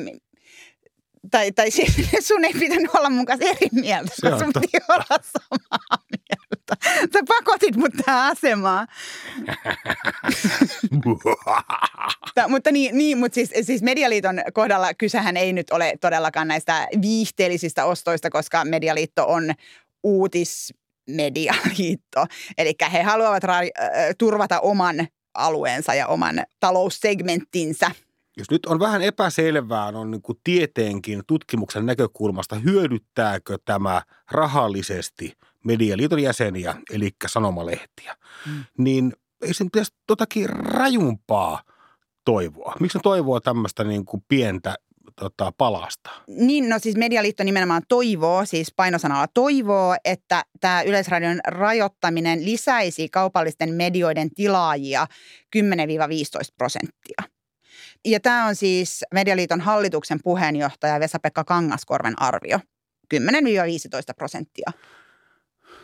tai, 1.31 1.53
tai 1.53 1.71
siis 1.71 1.97
sun 2.29 2.45
ei 2.45 2.53
pitänyt 2.53 2.95
olla 2.95 3.11
mun 3.11 3.27
kanssa 3.27 3.49
eri 3.49 3.69
mieltä, 3.73 4.11
Se 4.15 4.31
kun 4.31 4.39
sun 4.39 4.53
totta. 4.53 4.61
piti 4.61 4.79
olla 4.89 5.05
samaa 5.23 5.99
mieltä. 6.11 6.77
Sä 7.13 7.21
pakotit 7.29 7.77
mut 7.77 7.93
tähän 8.07 8.33
asemaan. 8.33 8.87
Mutta, 11.05 12.49
mutta 12.49 12.73
niin, 12.73 12.99
niin 12.99 13.19
mutta 13.19 13.35
siis, 13.35 13.51
siis 13.63 13.83
Medialiiton 13.83 14.43
kohdalla 14.53 14.95
kysehän 14.95 15.37
ei 15.37 15.53
nyt 15.53 15.71
ole 15.71 15.95
todellakaan 16.01 16.49
näistä 16.49 16.89
viihteellisistä 17.03 17.85
ostoista, 17.85 18.31
koska 18.31 18.65
Medialiitto 18.65 19.27
on 19.29 19.55
uutismedialiitto. 21.07 22.27
Eli 22.59 22.75
he 22.93 23.03
haluavat 23.03 23.45
ra- 23.45 24.15
turvata 24.19 24.61
oman 24.61 25.07
alueensa 25.35 25.95
ja 25.95 26.07
oman 26.07 26.43
taloussegmenttinsä. 26.61 27.91
Jos 28.39 28.51
nyt 28.51 28.67
on 28.67 28.79
vähän 28.81 29.03
epäselvää, 29.03 29.87
on 29.87 30.11
niin 30.11 30.23
kuin 30.23 30.39
tieteenkin 30.45 31.23
tutkimuksen 31.27 31.87
näkökulmasta, 31.87 32.57
hyödyttääkö 32.57 33.59
tämä 33.65 34.03
rahallisesti 34.31 35.33
Medialiiton 35.65 36.23
jäseniä, 36.23 36.75
eli 36.91 37.11
sanomalehtiä, 37.27 38.17
Mm. 38.47 38.65
niin 38.79 39.13
ei 39.43 39.55
sen 39.55 39.71
pitäisi 39.73 39.95
totakin 40.07 40.49
rajumpaa 40.49 41.63
toivoa. 42.25 42.75
Miksi 42.81 42.99
ne 42.99 43.03
toivoo 43.03 43.41
tämmöistä 43.41 43.85
niin 43.85 44.05
kuin 44.05 44.25
pientä 44.29 44.75
tota, 45.21 45.53
palasta? 45.59 46.11
Niin, 46.27 46.69
no 46.69 46.79
siis 46.79 46.97
Medialiitto 46.97 47.45
nimenomaan 47.45 47.83
toivoo, 47.89 48.45
siis 48.45 48.73
painosanalla 48.77 49.27
toivoo, 49.35 49.97
että 50.05 50.43
tämä 50.61 50.83
Yleisradion 50.83 51.41
rajoittaminen 51.47 52.45
lisäisi 52.45 53.09
kaupallisten 53.09 53.75
medioiden 53.75 54.31
tilaajia 54.31 55.07
10-15 55.57 55.61
prosenttia. 56.59 57.23
Ja 58.05 58.21
tämä 58.21 58.47
on 58.47 58.57
siis 58.57 59.05
Medialiiton 59.15 59.61
hallituksen 59.61 60.19
puheenjohtaja 60.25 61.01
Vesa-Pekka 61.01 61.45
Kangaskorven 61.45 62.23
arvio. 62.23 62.59
10-15 63.15 63.19
prosenttia. 64.17 64.71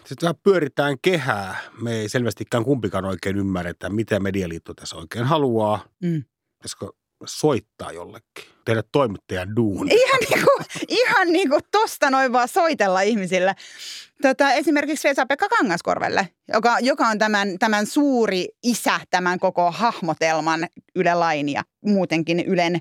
Sitten 0.04 0.34
pyöritään 0.42 0.96
kehää. 1.02 1.56
Me 1.80 1.92
ei 1.92 2.08
selvästikään 2.08 2.64
kumpikaan 2.64 3.04
oikein 3.04 3.36
ymmärretä, 3.36 3.90
mitä 3.90 4.20
Medialiitto 4.20 4.74
tässä 4.74 4.96
oikein 4.96 5.24
haluaa. 5.24 5.84
Mm. 6.02 6.24
Pitäisikö 6.58 7.01
soittaa 7.26 7.92
jollekin, 7.92 8.44
tehdä 8.64 8.82
toimittajan 8.92 9.56
duuni. 9.56 9.94
Ihan 9.94 10.20
niin 10.30 10.44
kuin, 10.44 10.66
ihan 10.88 11.28
niin 11.28 11.50
kuin 11.50 11.62
tosta 11.70 12.10
noin 12.10 12.32
vaan 12.32 12.48
soitella 12.48 13.00
ihmisille. 13.00 13.54
Tota, 14.22 14.52
esimerkiksi 14.52 15.08
Vesa-Pekka 15.08 15.48
Kangaskorvelle, 15.48 16.28
joka, 16.52 16.78
joka 16.80 17.06
on 17.08 17.18
tämän, 17.18 17.58
tämän 17.58 17.86
suuri 17.86 18.48
isä 18.62 19.00
tämän 19.10 19.38
koko 19.38 19.70
hahmotelman 19.70 20.66
Yle 20.96 21.14
Lain 21.14 21.48
ja 21.48 21.62
muutenkin 21.80 22.40
Ylen 22.40 22.78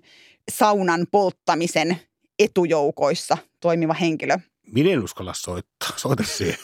saunan 0.52 1.08
polttamisen 1.12 2.00
etujoukoissa 2.40 3.38
toimiva 3.60 3.94
henkilö. 3.94 4.38
Minä 4.74 4.92
en 4.92 5.04
uskalla 5.04 5.34
soittaa. 5.34 5.90
Soita 5.96 6.24
siihen. 6.24 6.60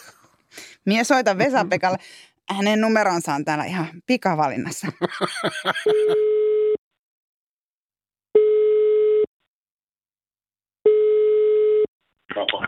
Mie 0.86 1.04
soitan 1.04 1.38
Vesa-Pekalle. 1.38 1.98
Hänen 2.50 2.82
numeronsa 2.82 3.34
on 3.34 3.46
täällä 3.46 3.66
ihan 3.66 3.88
pikavalinnassa. 4.06 4.88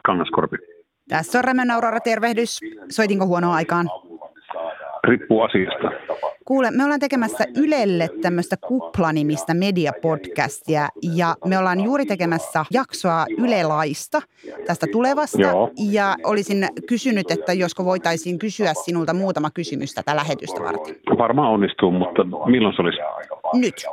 Kangaskorpi. 0.05 0.57
Tässä 1.09 1.37
on 1.37 1.43
Rämön 1.43 1.71
Aurora, 1.71 1.99
tervehdys. 1.99 2.59
Soitinko 2.89 3.25
huonoa 3.25 3.55
aikaan? 3.55 3.89
Riippuu 5.03 5.41
asiasta. 5.41 5.91
Kuule, 6.45 6.71
me 6.71 6.83
ollaan 6.83 6.99
tekemässä 6.99 7.43
Ylelle 7.55 8.09
tämmöistä 8.21 8.55
kuplanimistä 8.67 9.53
mediapodcastia 9.53 10.89
ja 11.15 11.35
me 11.45 11.57
ollaan 11.57 11.83
juuri 11.83 12.05
tekemässä 12.05 12.65
jaksoa 12.71 13.25
Yle-laista 13.37 14.21
tästä 14.67 14.87
tulevasta. 14.91 15.41
Joo. 15.41 15.71
Ja 15.91 16.15
olisin 16.23 16.67
kysynyt, 16.87 17.31
että 17.31 17.53
josko 17.53 17.85
voitaisiin 17.85 18.39
kysyä 18.39 18.73
sinulta 18.73 19.13
muutama 19.13 19.49
kysymys 19.53 19.93
tätä 19.93 20.15
lähetystä 20.15 20.61
varten. 20.63 20.95
Varmaan 21.17 21.51
onnistuu, 21.51 21.91
mutta 21.91 22.23
milloin 22.23 22.75
se 22.75 22.81
olisi? 22.81 22.99
Nyt. 23.53 23.85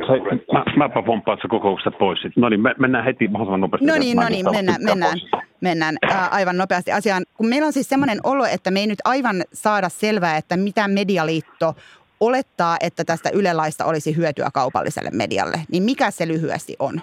Sä, 0.00 0.12
mä, 0.52 0.64
mäpä 0.76 1.02
pomppaan 1.02 1.38
se 1.42 1.48
kokouksesta 1.48 1.98
pois. 1.98 2.18
No 2.36 2.48
niin, 2.48 2.60
me, 2.60 2.74
mennään 2.78 3.04
heti 3.04 3.28
mahdollisimman 3.28 3.60
nopeasti. 3.60 3.86
No 3.86 3.94
niin, 3.98 4.16
no 4.16 4.28
niin, 4.28 4.46
mennään, 4.50 4.84
mennään, 4.84 5.18
pois. 5.30 5.44
mennään 5.60 5.96
ää, 6.10 6.28
aivan 6.30 6.56
nopeasti 6.56 6.92
asiaan. 6.92 7.22
Kun 7.36 7.48
meillä 7.48 7.66
on 7.66 7.72
siis 7.72 7.88
semmoinen 7.88 8.18
olo, 8.24 8.44
että 8.44 8.70
me 8.70 8.80
ei 8.80 8.86
nyt 8.86 8.98
aivan 9.04 9.36
saada 9.52 9.88
selvää, 9.88 10.36
että 10.36 10.56
mitä 10.56 10.88
Medialiitto 10.88 11.74
olettaa, 12.20 12.76
että 12.80 13.04
tästä 13.04 13.30
Yle-laista 13.34 13.84
olisi 13.84 14.16
hyötyä 14.16 14.48
kaupalliselle 14.54 15.10
medialle. 15.12 15.56
Niin 15.72 15.82
mikä 15.82 16.10
se 16.10 16.28
lyhyesti 16.28 16.76
on? 16.78 17.00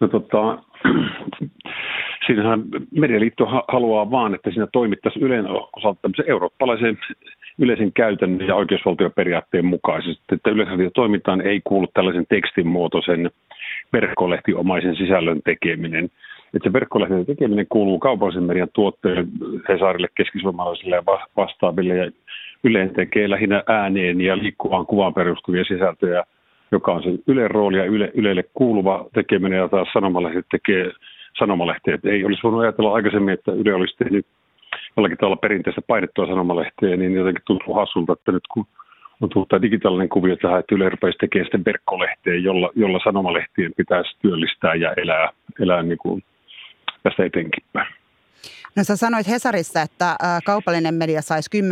No 0.00 0.08
tota, 0.08 0.58
siinähän 2.26 2.62
Medialiitto 2.90 3.46
ha- 3.46 3.64
haluaa 3.68 4.10
vaan, 4.10 4.34
että 4.34 4.50
siinä 4.50 4.66
toimittaisiin 4.72 5.24
Ylen 5.24 5.44
osalta 5.76 5.98
tämmöisen 6.02 6.28
eurooppalaisen 6.28 6.98
yleisen 7.60 7.92
käytännön 7.92 8.48
ja 8.48 8.54
oikeusvaltioperiaatteen 8.54 9.64
mukaisesti, 9.64 10.22
että 10.32 10.50
yleisradion 10.50 10.90
toimintaan 10.94 11.40
ei 11.40 11.60
kuulu 11.64 11.86
tällaisen 11.94 12.26
tekstin 12.28 12.66
muotoisen 12.66 13.30
verkkolehtiomaisen 13.92 14.96
sisällön 14.96 15.40
tekeminen. 15.44 16.04
Että 16.54 16.68
se 16.68 16.72
verkkolehden 16.72 17.26
tekeminen 17.26 17.66
kuuluu 17.68 17.98
kaupallisen 17.98 18.42
median 18.42 18.68
tuotteille, 18.72 19.24
Hesarille, 19.68 20.08
keskisuomalaisille 20.14 20.96
ja 20.96 21.02
va- 21.06 21.26
vastaaville. 21.36 21.96
Ja 21.96 22.10
Yleen 22.64 22.90
tekee 22.90 23.30
lähinnä 23.30 23.62
ääneen 23.66 24.20
ja 24.20 24.38
liikkuvaan 24.38 24.86
kuvaan 24.86 25.14
perustuvia 25.14 25.64
sisältöjä, 25.64 26.24
joka 26.72 26.92
on 26.92 27.02
se 27.02 27.10
Ylen 27.26 27.50
rooli 27.50 27.78
ja 27.78 27.84
yle, 27.84 28.10
Ylelle 28.14 28.44
kuuluva 28.54 29.06
tekeminen 29.14 29.58
ja 29.58 29.68
taas 29.68 29.88
sanomalehdet 29.92 30.46
tekee 30.50 30.92
sanomalehtiä. 31.38 31.98
Ei 32.04 32.24
olisi 32.24 32.42
voinut 32.42 32.60
ajatella 32.60 32.94
aikaisemmin, 32.94 33.34
että 33.34 33.52
Yle 33.52 33.74
olisi 33.74 33.96
tehnyt 33.96 34.26
jollakin 34.96 35.18
tavalla 35.18 35.36
perinteistä 35.36 35.82
painettua 35.82 36.26
sanomalehtiä, 36.26 36.96
niin 36.96 37.14
jotenkin 37.14 37.42
tuntuu 37.46 37.74
hassulta, 37.74 38.12
että 38.12 38.32
nyt 38.32 38.44
kun 38.52 38.66
on 39.20 39.28
tullut 39.28 39.48
tämä 39.48 39.62
digitaalinen 39.62 40.08
kuvio 40.08 40.36
tähän, 40.36 40.60
että 40.60 40.74
Yle 40.74 40.88
rupeaisi 40.88 41.18
tekemään 41.18 41.44
sitten 41.44 41.64
verkkolehteen, 41.64 42.44
jolla, 42.44 42.70
jolla 42.76 43.00
sanomalehtien 43.04 43.72
pitäisi 43.76 44.16
työllistää 44.22 44.74
ja 44.74 44.92
elää, 44.96 45.32
elää 45.60 45.82
niin 45.82 45.98
kuin 45.98 46.22
tästä 47.02 47.24
etenkin 47.24 47.64
päin. 47.72 47.94
No 48.76 48.84
sä 48.84 48.96
sanoit 48.96 49.28
Hesarissa, 49.28 49.82
että 49.82 50.16
kaupallinen 50.44 50.94
media 50.94 51.22
saisi 51.22 51.50
10-15 51.56 51.62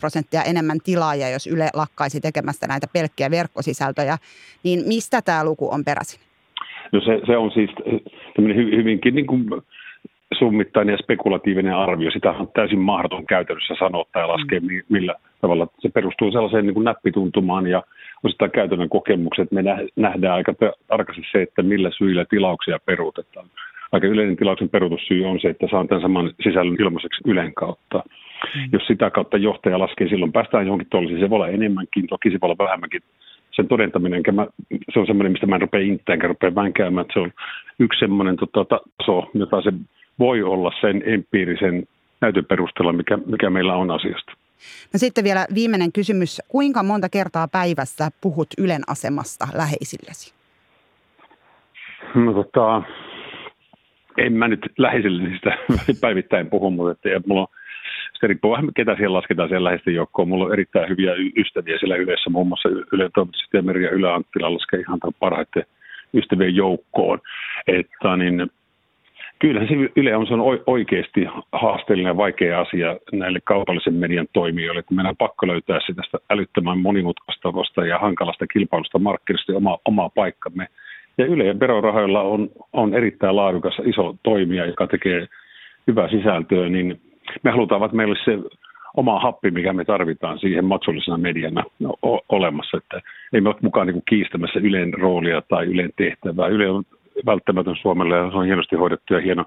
prosenttia 0.00 0.42
enemmän 0.42 0.78
tilaajia, 0.84 1.30
jos 1.30 1.46
Yle 1.46 1.68
lakkaisi 1.74 2.20
tekemästä 2.20 2.66
näitä 2.66 2.86
pelkkiä 2.92 3.30
verkkosisältöjä. 3.30 4.16
Niin 4.64 4.88
mistä 4.88 5.22
tämä 5.22 5.44
luku 5.44 5.70
on 5.72 5.84
peräisin? 5.84 6.20
No 6.92 7.00
se, 7.00 7.20
se 7.26 7.36
on 7.36 7.50
siis 7.50 7.70
tämmöinen 8.34 8.56
hy, 8.56 8.76
hyvinkin 8.76 9.14
niin 9.14 9.26
kuin 9.26 9.44
summittainen 10.34 10.92
ja 10.92 10.98
spekulatiivinen 10.98 11.74
arvio. 11.74 12.10
Sitä 12.10 12.30
on 12.30 12.48
täysin 12.54 12.78
mahdoton 12.78 13.26
käytännössä 13.26 13.74
sanoa 13.78 14.04
tai 14.12 14.26
laskea, 14.26 14.60
mm. 14.60 14.66
millä 14.88 15.14
tavalla. 15.40 15.66
Se 15.78 15.88
perustuu 15.88 16.32
sellaiseen 16.32 16.66
niin 16.66 16.74
kuin 16.74 16.84
näppituntumaan 16.84 17.66
ja 17.66 17.82
osittain 18.24 18.50
käytännön 18.50 18.88
kokemukset. 18.88 19.52
Me 19.52 19.62
nä- 19.62 19.86
nähdään 19.96 20.34
aika 20.34 20.54
tarkasti 20.86 21.22
se, 21.32 21.42
että 21.42 21.62
millä 21.62 21.90
syillä 21.98 22.24
tilauksia 22.30 22.78
peruutetaan. 22.86 23.46
Aika 23.92 24.06
yleinen 24.06 24.36
tilauksen 24.36 24.68
peruutussyy 24.68 25.24
on 25.24 25.40
se, 25.40 25.48
että 25.48 25.66
saan 25.70 25.88
tämän 25.88 26.02
saman 26.02 26.32
sisällön 26.42 26.76
ilmaiseksi 26.80 27.20
Ylen 27.26 27.54
kautta. 27.54 28.02
Mm. 28.54 28.68
Jos 28.72 28.86
sitä 28.86 29.10
kautta 29.10 29.36
johtaja 29.36 29.78
laskee, 29.78 30.08
silloin 30.08 30.32
päästään 30.32 30.66
johonkin 30.66 30.88
tuollaisiin. 30.90 31.20
Se 31.20 31.30
voi 31.30 31.36
olla 31.36 31.48
enemmänkin, 31.48 32.06
toki 32.06 32.30
se 32.30 32.38
voi 32.42 32.46
olla 32.46 32.64
vähemmänkin 32.64 33.02
sen 33.58 33.68
todentaminen, 33.68 34.22
mä, 34.32 34.46
se 34.92 35.00
on 35.00 35.06
semmoinen, 35.06 35.32
mistä 35.32 35.46
mä 35.46 35.54
en 35.54 35.60
rupea 35.60 35.80
inttään, 35.80 36.14
enkä 36.14 36.28
rupea 36.28 36.54
vänkäämään, 36.54 37.02
että 37.02 37.12
se 37.12 37.20
on 37.20 37.32
yksi 37.78 37.98
semmoinen 37.98 38.36
tota, 38.52 38.80
taso, 38.98 39.30
jota 39.34 39.62
se 39.62 39.72
voi 40.18 40.42
olla 40.42 40.72
sen 40.80 41.02
empiirisen 41.06 41.84
näytön 42.20 42.44
perusteella, 42.44 42.92
mikä, 42.92 43.18
mikä 43.26 43.50
meillä 43.50 43.76
on 43.76 43.90
asiasta. 43.90 44.32
No 44.92 44.98
sitten 44.98 45.24
vielä 45.24 45.46
viimeinen 45.54 45.92
kysymys. 45.92 46.42
Kuinka 46.48 46.82
monta 46.82 47.08
kertaa 47.08 47.48
päivässä 47.48 48.10
puhut 48.20 48.48
Ylen 48.58 48.82
asemasta 48.86 49.48
läheisillesi? 49.54 50.34
No 52.14 52.32
tota, 52.32 52.82
en 54.18 54.32
mä 54.32 54.48
nyt 54.48 54.66
läheisille 54.78 55.28
niistä 55.28 55.50
päivittäin 56.00 56.50
puhu, 56.50 56.70
mutta 56.70 56.92
että 56.92 57.28
mulla 57.28 57.40
on, 57.40 57.46
se 58.20 58.26
riippuu 58.26 58.50
vähän, 58.50 58.68
ketä 58.76 58.96
siellä 58.96 59.16
lasketaan 59.16 59.48
siellä 59.48 59.64
läheisten 59.64 59.94
joukkoon. 59.94 60.28
Mulla 60.28 60.44
on 60.44 60.52
erittäin 60.52 60.88
hyviä 60.88 61.12
ystäviä 61.36 61.78
siellä 61.78 61.96
yleensä, 61.96 62.30
muun 62.30 62.48
muassa 62.48 62.68
Ylen 62.92 63.10
toimitusjohtaja 63.14 63.62
Merja 63.62 63.90
Ylä 63.90 64.14
Anttila 64.14 64.54
laskee 64.54 64.80
ihan 64.80 65.00
tämän 65.00 65.14
parhaiten 65.20 65.64
ystävien 66.14 66.56
joukkoon. 66.56 67.20
Että 67.66 68.16
niin, 68.16 68.50
kyllähän 69.38 69.68
se 69.68 69.74
Yle 69.96 70.16
on, 70.16 70.26
se 70.26 70.34
on 70.34 70.40
oi- 70.40 70.62
oikeasti 70.66 71.26
haasteellinen 71.52 72.10
ja 72.10 72.16
vaikea 72.16 72.60
asia 72.60 72.96
näille 73.12 73.38
kaupallisen 73.44 73.94
median 73.94 74.26
toimijoille, 74.32 74.78
että 74.78 74.94
meidän 74.94 75.10
on 75.10 75.16
pakko 75.16 75.46
löytää 75.46 75.78
se 75.86 75.94
tästä 75.94 76.18
älyttömän 76.30 76.78
monimutkaistavasta 76.78 77.86
ja 77.86 77.98
hankalasta 77.98 78.46
kilpailusta 78.46 78.98
markkinasta 78.98 79.52
ja 79.52 79.56
oma, 79.56 79.78
omaa 79.84 80.08
paikkamme. 80.08 80.66
Ja 81.18 81.26
Ylen 81.26 81.60
verorahoilla 81.60 82.22
on, 82.22 82.48
on 82.72 82.94
erittäin 82.94 83.36
laadukas 83.36 83.80
iso 83.84 84.16
toimija, 84.22 84.66
joka 84.66 84.86
tekee 84.86 85.26
hyvää 85.86 86.08
sisältöä, 86.08 86.68
niin 86.68 87.00
me 87.42 87.50
halutaan, 87.50 87.84
että 87.84 87.96
meillä 87.96 88.14
se 88.24 88.38
oma 88.96 89.20
happi, 89.20 89.50
mikä 89.50 89.72
me 89.72 89.84
tarvitaan 89.84 90.38
siihen 90.38 90.64
maksullisena 90.64 91.18
mediana 91.18 91.64
olemassa. 92.28 92.76
Että 92.76 93.00
ei 93.32 93.40
me 93.40 93.48
ole 93.48 93.56
mukaan 93.62 93.86
niin 93.86 94.02
kiistämässä 94.08 94.60
Ylen 94.62 94.94
roolia 94.94 95.42
tai 95.48 95.66
Ylen 95.66 95.90
tehtävää. 95.96 96.48
Yle 96.48 96.70
on 96.70 96.84
välttämätön 97.26 97.76
Suomelle 97.82 98.16
ja 98.16 98.30
se 98.30 98.36
on 98.36 98.46
hienosti 98.46 98.76
hoidettu 98.76 99.14
ja 99.14 99.20
hieno, 99.20 99.44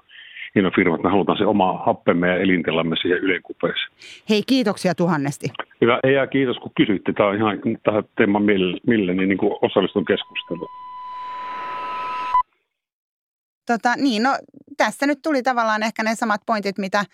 hieno 0.54 0.70
firma. 0.76 0.94
Että 0.94 1.06
me 1.06 1.10
halutaan 1.10 1.38
se 1.38 1.46
oma 1.46 1.82
happemme 1.86 2.28
ja 2.28 2.36
elintilamme 2.36 2.96
siihen 2.96 3.18
Ylen 3.18 3.42
kupeeseen. 3.42 3.90
Hei, 4.30 4.42
kiitoksia 4.46 4.94
tuhannesti. 4.94 5.46
Hyvä. 5.80 6.00
Ja 6.14 6.26
kiitos 6.26 6.56
kun 6.58 6.72
kysyitte. 6.76 7.12
Tämä 7.12 7.28
on 7.28 7.36
ihan 7.36 7.58
tähän 7.82 8.04
teeman 8.16 8.42
mille, 8.42 8.78
mille 8.86 9.14
niin, 9.14 9.28
niin 9.28 9.38
kuin 9.38 9.52
osallistun 9.62 10.04
keskusteluun. 10.04 10.68
Tota, 13.66 13.94
niin, 13.96 14.22
no 14.22 14.30
tässä 14.76 15.06
nyt 15.06 15.18
tuli 15.22 15.42
tavallaan 15.42 15.82
ehkä 15.82 16.02
ne 16.02 16.14
samat 16.14 16.40
pointit, 16.46 16.78
mitä 16.78 17.04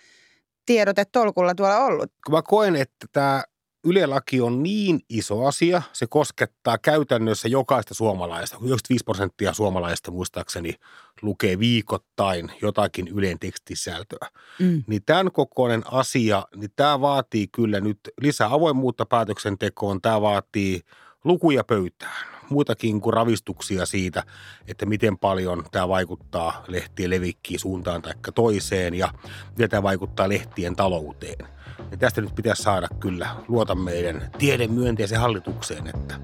tiedote 0.65 1.03
tolkulla 1.11 1.55
tuolla 1.55 1.77
ollut. 1.77 2.11
Kun 2.25 2.35
mä 2.35 2.41
koen, 2.41 2.75
että 2.75 3.05
tämä 3.13 3.43
Yle-laki 3.83 4.41
on 4.41 4.63
niin 4.63 4.99
iso 5.09 5.45
asia, 5.45 5.81
se 5.93 6.07
koskettaa 6.07 6.77
käytännössä 6.77 7.47
jokaista 7.47 7.93
suomalaista. 7.93 8.57
95 8.57 9.03
prosenttia 9.03 9.53
suomalaista 9.53 10.11
muistaakseni 10.11 10.73
lukee 11.21 11.59
viikoittain 11.59 12.51
jotakin 12.61 13.07
Ylen 13.07 13.39
tekstisältöä. 13.39 14.29
Mm. 14.59 14.83
Niin 14.87 15.01
tämän 15.05 15.31
kokoinen 15.31 15.83
asia, 15.91 16.45
niin 16.55 16.71
tämä 16.75 17.01
vaatii 17.01 17.47
kyllä 17.47 17.79
nyt 17.79 17.99
lisää 18.21 18.53
avoimuutta 18.53 19.05
päätöksentekoon, 19.05 20.01
tämä 20.01 20.21
vaatii 20.21 20.81
lukuja 21.23 21.63
pöytään. 21.63 22.25
muitakin 22.49 23.01
kuin 23.01 23.13
ravistuksia 23.13 23.85
siitä, 23.85 24.23
että 24.67 24.85
miten 24.85 25.17
paljon 25.17 25.65
tämä 25.71 25.87
vaikuttaa 25.87 26.63
lehtien 26.67 27.09
levikkiin 27.09 27.59
suuntaan 27.59 28.01
tai 28.01 28.13
toiseen 28.35 28.93
ja 28.93 29.13
miten 29.49 29.69
tämä 29.69 29.83
vaikuttaa 29.83 30.29
lehtien 30.29 30.75
talouteen. 30.75 31.58
Ja 31.91 31.97
tästä 31.97 32.21
nyt 32.21 32.35
pitäisi 32.35 32.63
saada 32.63 32.87
kyllä 32.99 33.27
luota 33.47 33.75
meidän 33.75 34.21
tiedemyönteisen 34.37 35.19
hallitukseen, 35.19 35.87
että 35.87 36.15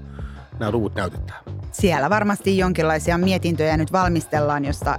nämä 0.58 0.70
luvut 0.70 0.94
näytetään. 0.94 1.40
Siellä 1.72 2.10
varmasti 2.10 2.58
jonkinlaisia 2.58 3.18
mietintöjä 3.18 3.76
nyt 3.76 3.92
valmistellaan, 3.92 4.64
josta 4.64 4.98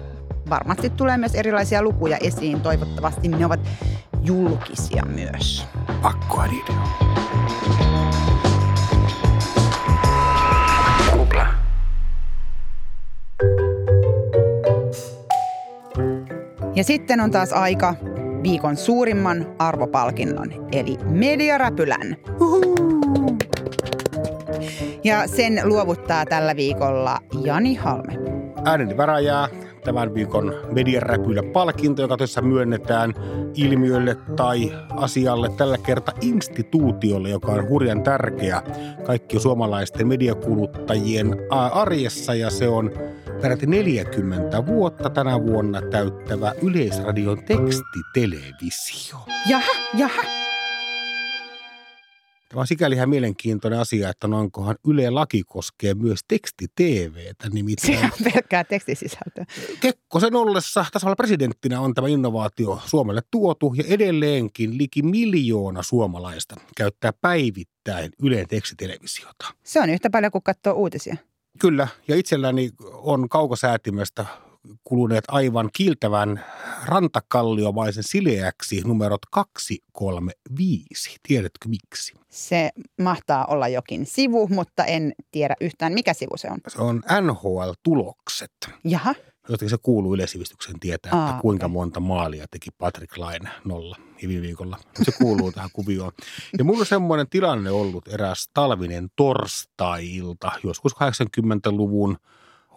varmasti 0.49 0.89
tulee 0.89 1.17
myös 1.17 1.35
erilaisia 1.35 1.81
lukuja 1.81 2.17
esiin. 2.17 2.61
Toivottavasti 2.61 3.27
ne 3.27 3.45
ovat 3.45 3.59
julkisia 4.21 5.03
myös. 5.05 5.65
Pakkoa 6.01 6.47
niiden. 6.47 6.75
Kupla. 11.11 11.47
Ja 16.75 16.83
sitten 16.83 17.19
on 17.21 17.31
taas 17.31 17.53
aika 17.53 17.95
viikon 18.47 18.77
suurimman 18.77 19.55
arvopalkinnon, 19.59 20.67
eli 20.71 20.97
Mediaräpylän. 21.03 22.17
Ja 25.03 25.27
sen 25.27 25.61
luovuttaa 25.63 26.25
tällä 26.25 26.55
viikolla 26.55 27.19
Jani 27.43 27.75
Halme. 27.75 28.13
Ääneni 28.65 28.97
väräjää 28.97 29.47
tämän 29.83 30.13
viikon 30.13 30.53
mediaräpylä 30.71 31.43
palkinto, 31.53 32.01
joka 32.01 32.17
tässä 32.17 32.41
myönnetään 32.41 33.13
ilmiölle 33.55 34.15
tai 34.35 34.71
asialle 34.89 35.49
tällä 35.57 35.77
kertaa 35.77 36.15
instituutiolle, 36.21 37.29
joka 37.29 37.51
on 37.51 37.69
hurjan 37.69 38.03
tärkeä 38.03 38.61
kaikki 39.05 39.39
suomalaisten 39.39 40.07
mediakuluttajien 40.07 41.35
arjessa 41.71 42.35
ja 42.35 42.49
se 42.49 42.67
on 42.67 42.91
peräti 43.41 43.65
40 43.65 44.65
vuotta 44.65 45.09
tänä 45.09 45.43
vuonna 45.43 45.81
täyttävä 45.81 46.53
Yleisradion 46.61 47.43
tekstitelevisio. 47.43 49.17
Jaha, 49.49 49.71
jaha. 49.97 50.23
Tämä 52.49 52.61
on 52.61 52.67
sikäli 52.67 52.95
ihan 52.95 53.09
mielenkiintoinen 53.09 53.79
asia, 53.79 54.09
että 54.09 54.27
noinkohan 54.27 54.75
Yle 54.87 55.09
Laki 55.09 55.43
koskee 55.47 55.93
myös 55.93 56.19
teksti-TVtä. 56.27 57.43
Se 57.43 57.49
Nimittäin 57.49 58.03
on 58.03 58.31
pelkkää 58.33 58.63
tekstisisältöä. 58.63 59.45
Kekkosen 59.79 60.35
ollessa 60.35 60.85
tasavallan 60.93 61.17
presidenttinä 61.17 61.81
on 61.81 61.93
tämä 61.93 62.07
innovaatio 62.07 62.79
Suomelle 62.85 63.21
tuotu 63.31 63.73
ja 63.77 63.83
edelleenkin 63.87 64.77
liki 64.77 65.01
miljoona 65.01 65.83
suomalaista 65.83 66.55
käyttää 66.77 67.13
päivittäin 67.21 68.11
Ylen 68.23 68.47
tekstitelevisiota. 68.47 69.53
Se 69.63 69.81
on 69.81 69.89
yhtä 69.89 70.09
paljon 70.09 70.31
kuin 70.31 70.43
katsoo 70.43 70.73
uutisia. 70.73 71.15
Kyllä, 71.59 71.87
ja 72.07 72.15
itselläni 72.15 72.69
on 72.93 73.29
kaukosäätimestä 73.29 74.25
kuluneet 74.83 75.23
aivan 75.27 75.69
kiiltävän 75.73 76.45
rantakalliomaisen 76.85 78.03
sileäksi 78.03 78.81
numerot 78.85 79.21
235. 79.31 81.17
Tiedätkö 81.27 81.69
miksi? 81.69 82.13
Se 82.29 82.69
mahtaa 83.01 83.45
olla 83.45 83.67
jokin 83.67 84.05
sivu, 84.05 84.47
mutta 84.47 84.85
en 84.85 85.13
tiedä 85.31 85.55
yhtään 85.61 85.93
mikä 85.93 86.13
sivu 86.13 86.37
se 86.37 86.47
on. 86.51 86.59
Se 86.67 86.81
on 86.81 87.03
NHL-tulokset. 87.21 88.51
Jaha, 88.83 89.15
Jostakin 89.49 89.69
se 89.69 89.77
kuuluu 89.81 90.13
yleisivistyksen 90.15 90.79
tietää, 90.79 91.11
Aa, 91.15 91.29
että 91.29 91.41
kuinka 91.41 91.65
okei. 91.65 91.73
monta 91.73 91.99
maalia 91.99 92.45
teki 92.51 92.69
Patrick 92.77 93.17
Laine 93.17 93.49
nolla 93.65 93.95
viime 94.27 94.41
viikolla. 94.41 94.77
Se 95.03 95.11
kuuluu 95.11 95.51
tähän 95.51 95.69
kuvioon. 95.73 96.11
Ja 96.57 96.63
mulla 96.63 96.79
on 96.79 96.85
semmoinen 96.85 97.29
tilanne 97.29 97.71
ollut 97.71 98.07
eräs 98.07 98.49
talvinen 98.53 99.07
torstai-ilta, 99.15 100.51
joskus 100.63 100.93
80-luvun 100.93 102.17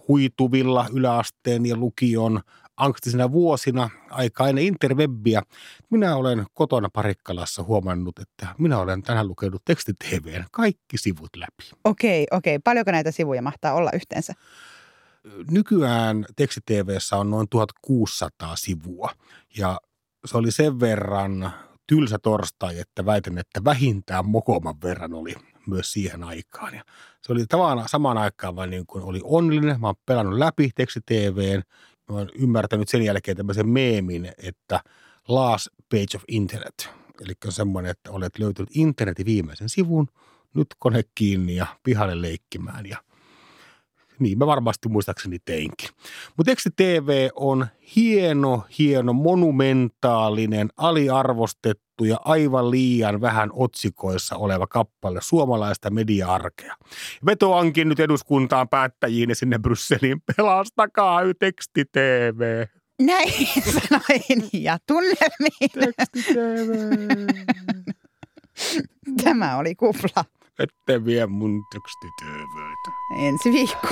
huituvilla 0.08 0.86
yläasteen 0.92 1.66
ja 1.66 1.76
lukion 1.76 2.40
angstisina 2.76 3.32
vuosina, 3.32 3.90
aika 4.10 4.48
ennen 4.48 4.64
interwebbiä. 4.64 5.42
Minä 5.90 6.16
olen 6.16 6.46
kotona 6.54 6.88
Parikkalassa 6.92 7.62
huomannut, 7.62 8.18
että 8.18 8.46
minä 8.58 8.78
olen 8.78 9.02
tänään 9.02 9.28
lukenut 9.28 9.62
tekstitvn 9.64 10.44
kaikki 10.52 10.98
sivut 10.98 11.36
läpi. 11.36 11.70
okei, 11.84 12.26
okei. 12.30 12.58
Paljonko 12.58 12.90
näitä 12.92 13.10
sivuja 13.10 13.42
mahtaa 13.42 13.72
olla 13.74 13.90
yhteensä? 13.94 14.34
Nykyään 15.50 16.26
tekstitvssä 16.36 17.16
on 17.16 17.30
noin 17.30 17.48
1600 17.48 18.56
sivua 18.56 19.10
ja 19.58 19.80
se 20.24 20.36
oli 20.36 20.50
sen 20.50 20.80
verran 20.80 21.52
tylsä 21.86 22.18
torstai, 22.18 22.78
että 22.78 23.06
väitän, 23.06 23.38
että 23.38 23.64
vähintään 23.64 24.26
mokoman 24.26 24.74
verran 24.82 25.14
oli 25.14 25.34
myös 25.66 25.92
siihen 25.92 26.24
aikaan. 26.24 26.74
Ja 26.74 26.84
se 27.22 27.32
oli 27.32 27.46
tavallaan 27.46 27.88
samaan 27.88 28.18
aikaan 28.18 28.56
vaan 28.56 28.70
niin 28.70 28.86
kuin 28.86 29.04
oli 29.04 29.20
onnellinen. 29.24 29.80
Mä 29.80 29.86
oon 29.86 29.94
pelannut 30.06 30.38
läpi 30.38 30.70
tekstitvn. 30.74 31.62
Mä 32.10 32.16
oon 32.16 32.28
ymmärtänyt 32.34 32.88
sen 32.88 33.02
jälkeen 33.02 33.36
tämmöisen 33.36 33.68
meemin, 33.68 34.32
että 34.38 34.80
last 35.28 35.68
page 35.90 36.16
of 36.16 36.22
internet. 36.28 36.90
Eli 37.20 37.32
on 37.44 37.52
semmoinen, 37.52 37.90
että 37.90 38.10
olet 38.10 38.38
löytänyt 38.38 38.68
internetin 38.74 39.26
viimeisen 39.26 39.68
sivun, 39.68 40.08
nyt 40.54 40.66
kone 40.78 41.02
kiinni 41.14 41.56
ja 41.56 41.66
pihalle 41.82 42.22
leikkimään 42.22 42.86
ja 42.86 42.98
niin 44.20 44.38
mä 44.38 44.46
varmasti 44.46 44.88
muistaakseni 44.88 45.38
teinkin. 45.44 45.88
Mutta 46.36 46.50
Teksti 46.50 46.70
TV 46.76 47.28
on 47.34 47.66
hieno, 47.96 48.64
hieno, 48.78 49.12
monumentaalinen, 49.12 50.68
aliarvostettu 50.76 52.04
ja 52.04 52.16
aivan 52.24 52.70
liian 52.70 53.20
vähän 53.20 53.50
otsikoissa 53.52 54.36
oleva 54.36 54.66
kappale 54.66 55.20
suomalaista 55.22 55.90
media-arkea. 55.90 56.76
Vetoankin 57.26 57.88
nyt 57.88 58.00
eduskuntaan 58.00 58.68
päättäjiin 58.68 59.28
ja 59.28 59.34
sinne 59.34 59.58
Brysseliin, 59.58 60.22
pelastakaa 60.36 61.20
Teksti 61.38 61.84
TV. 61.84 62.66
Näin 63.00 63.32
sanoin 63.88 64.50
ja 64.52 64.78
tunnelmiin. 64.86 65.70
Teksti 65.96 66.34
TV. 66.34 66.70
Tämä 69.24 69.56
oli 69.56 69.74
kupla. 69.74 70.24
Ette 70.60 71.04
vie 71.04 71.26
mun 71.26 71.64
Teksti 71.72 72.08
TVtä. 72.20 72.90
Ensi 73.16 73.52
viikko. 73.52 73.88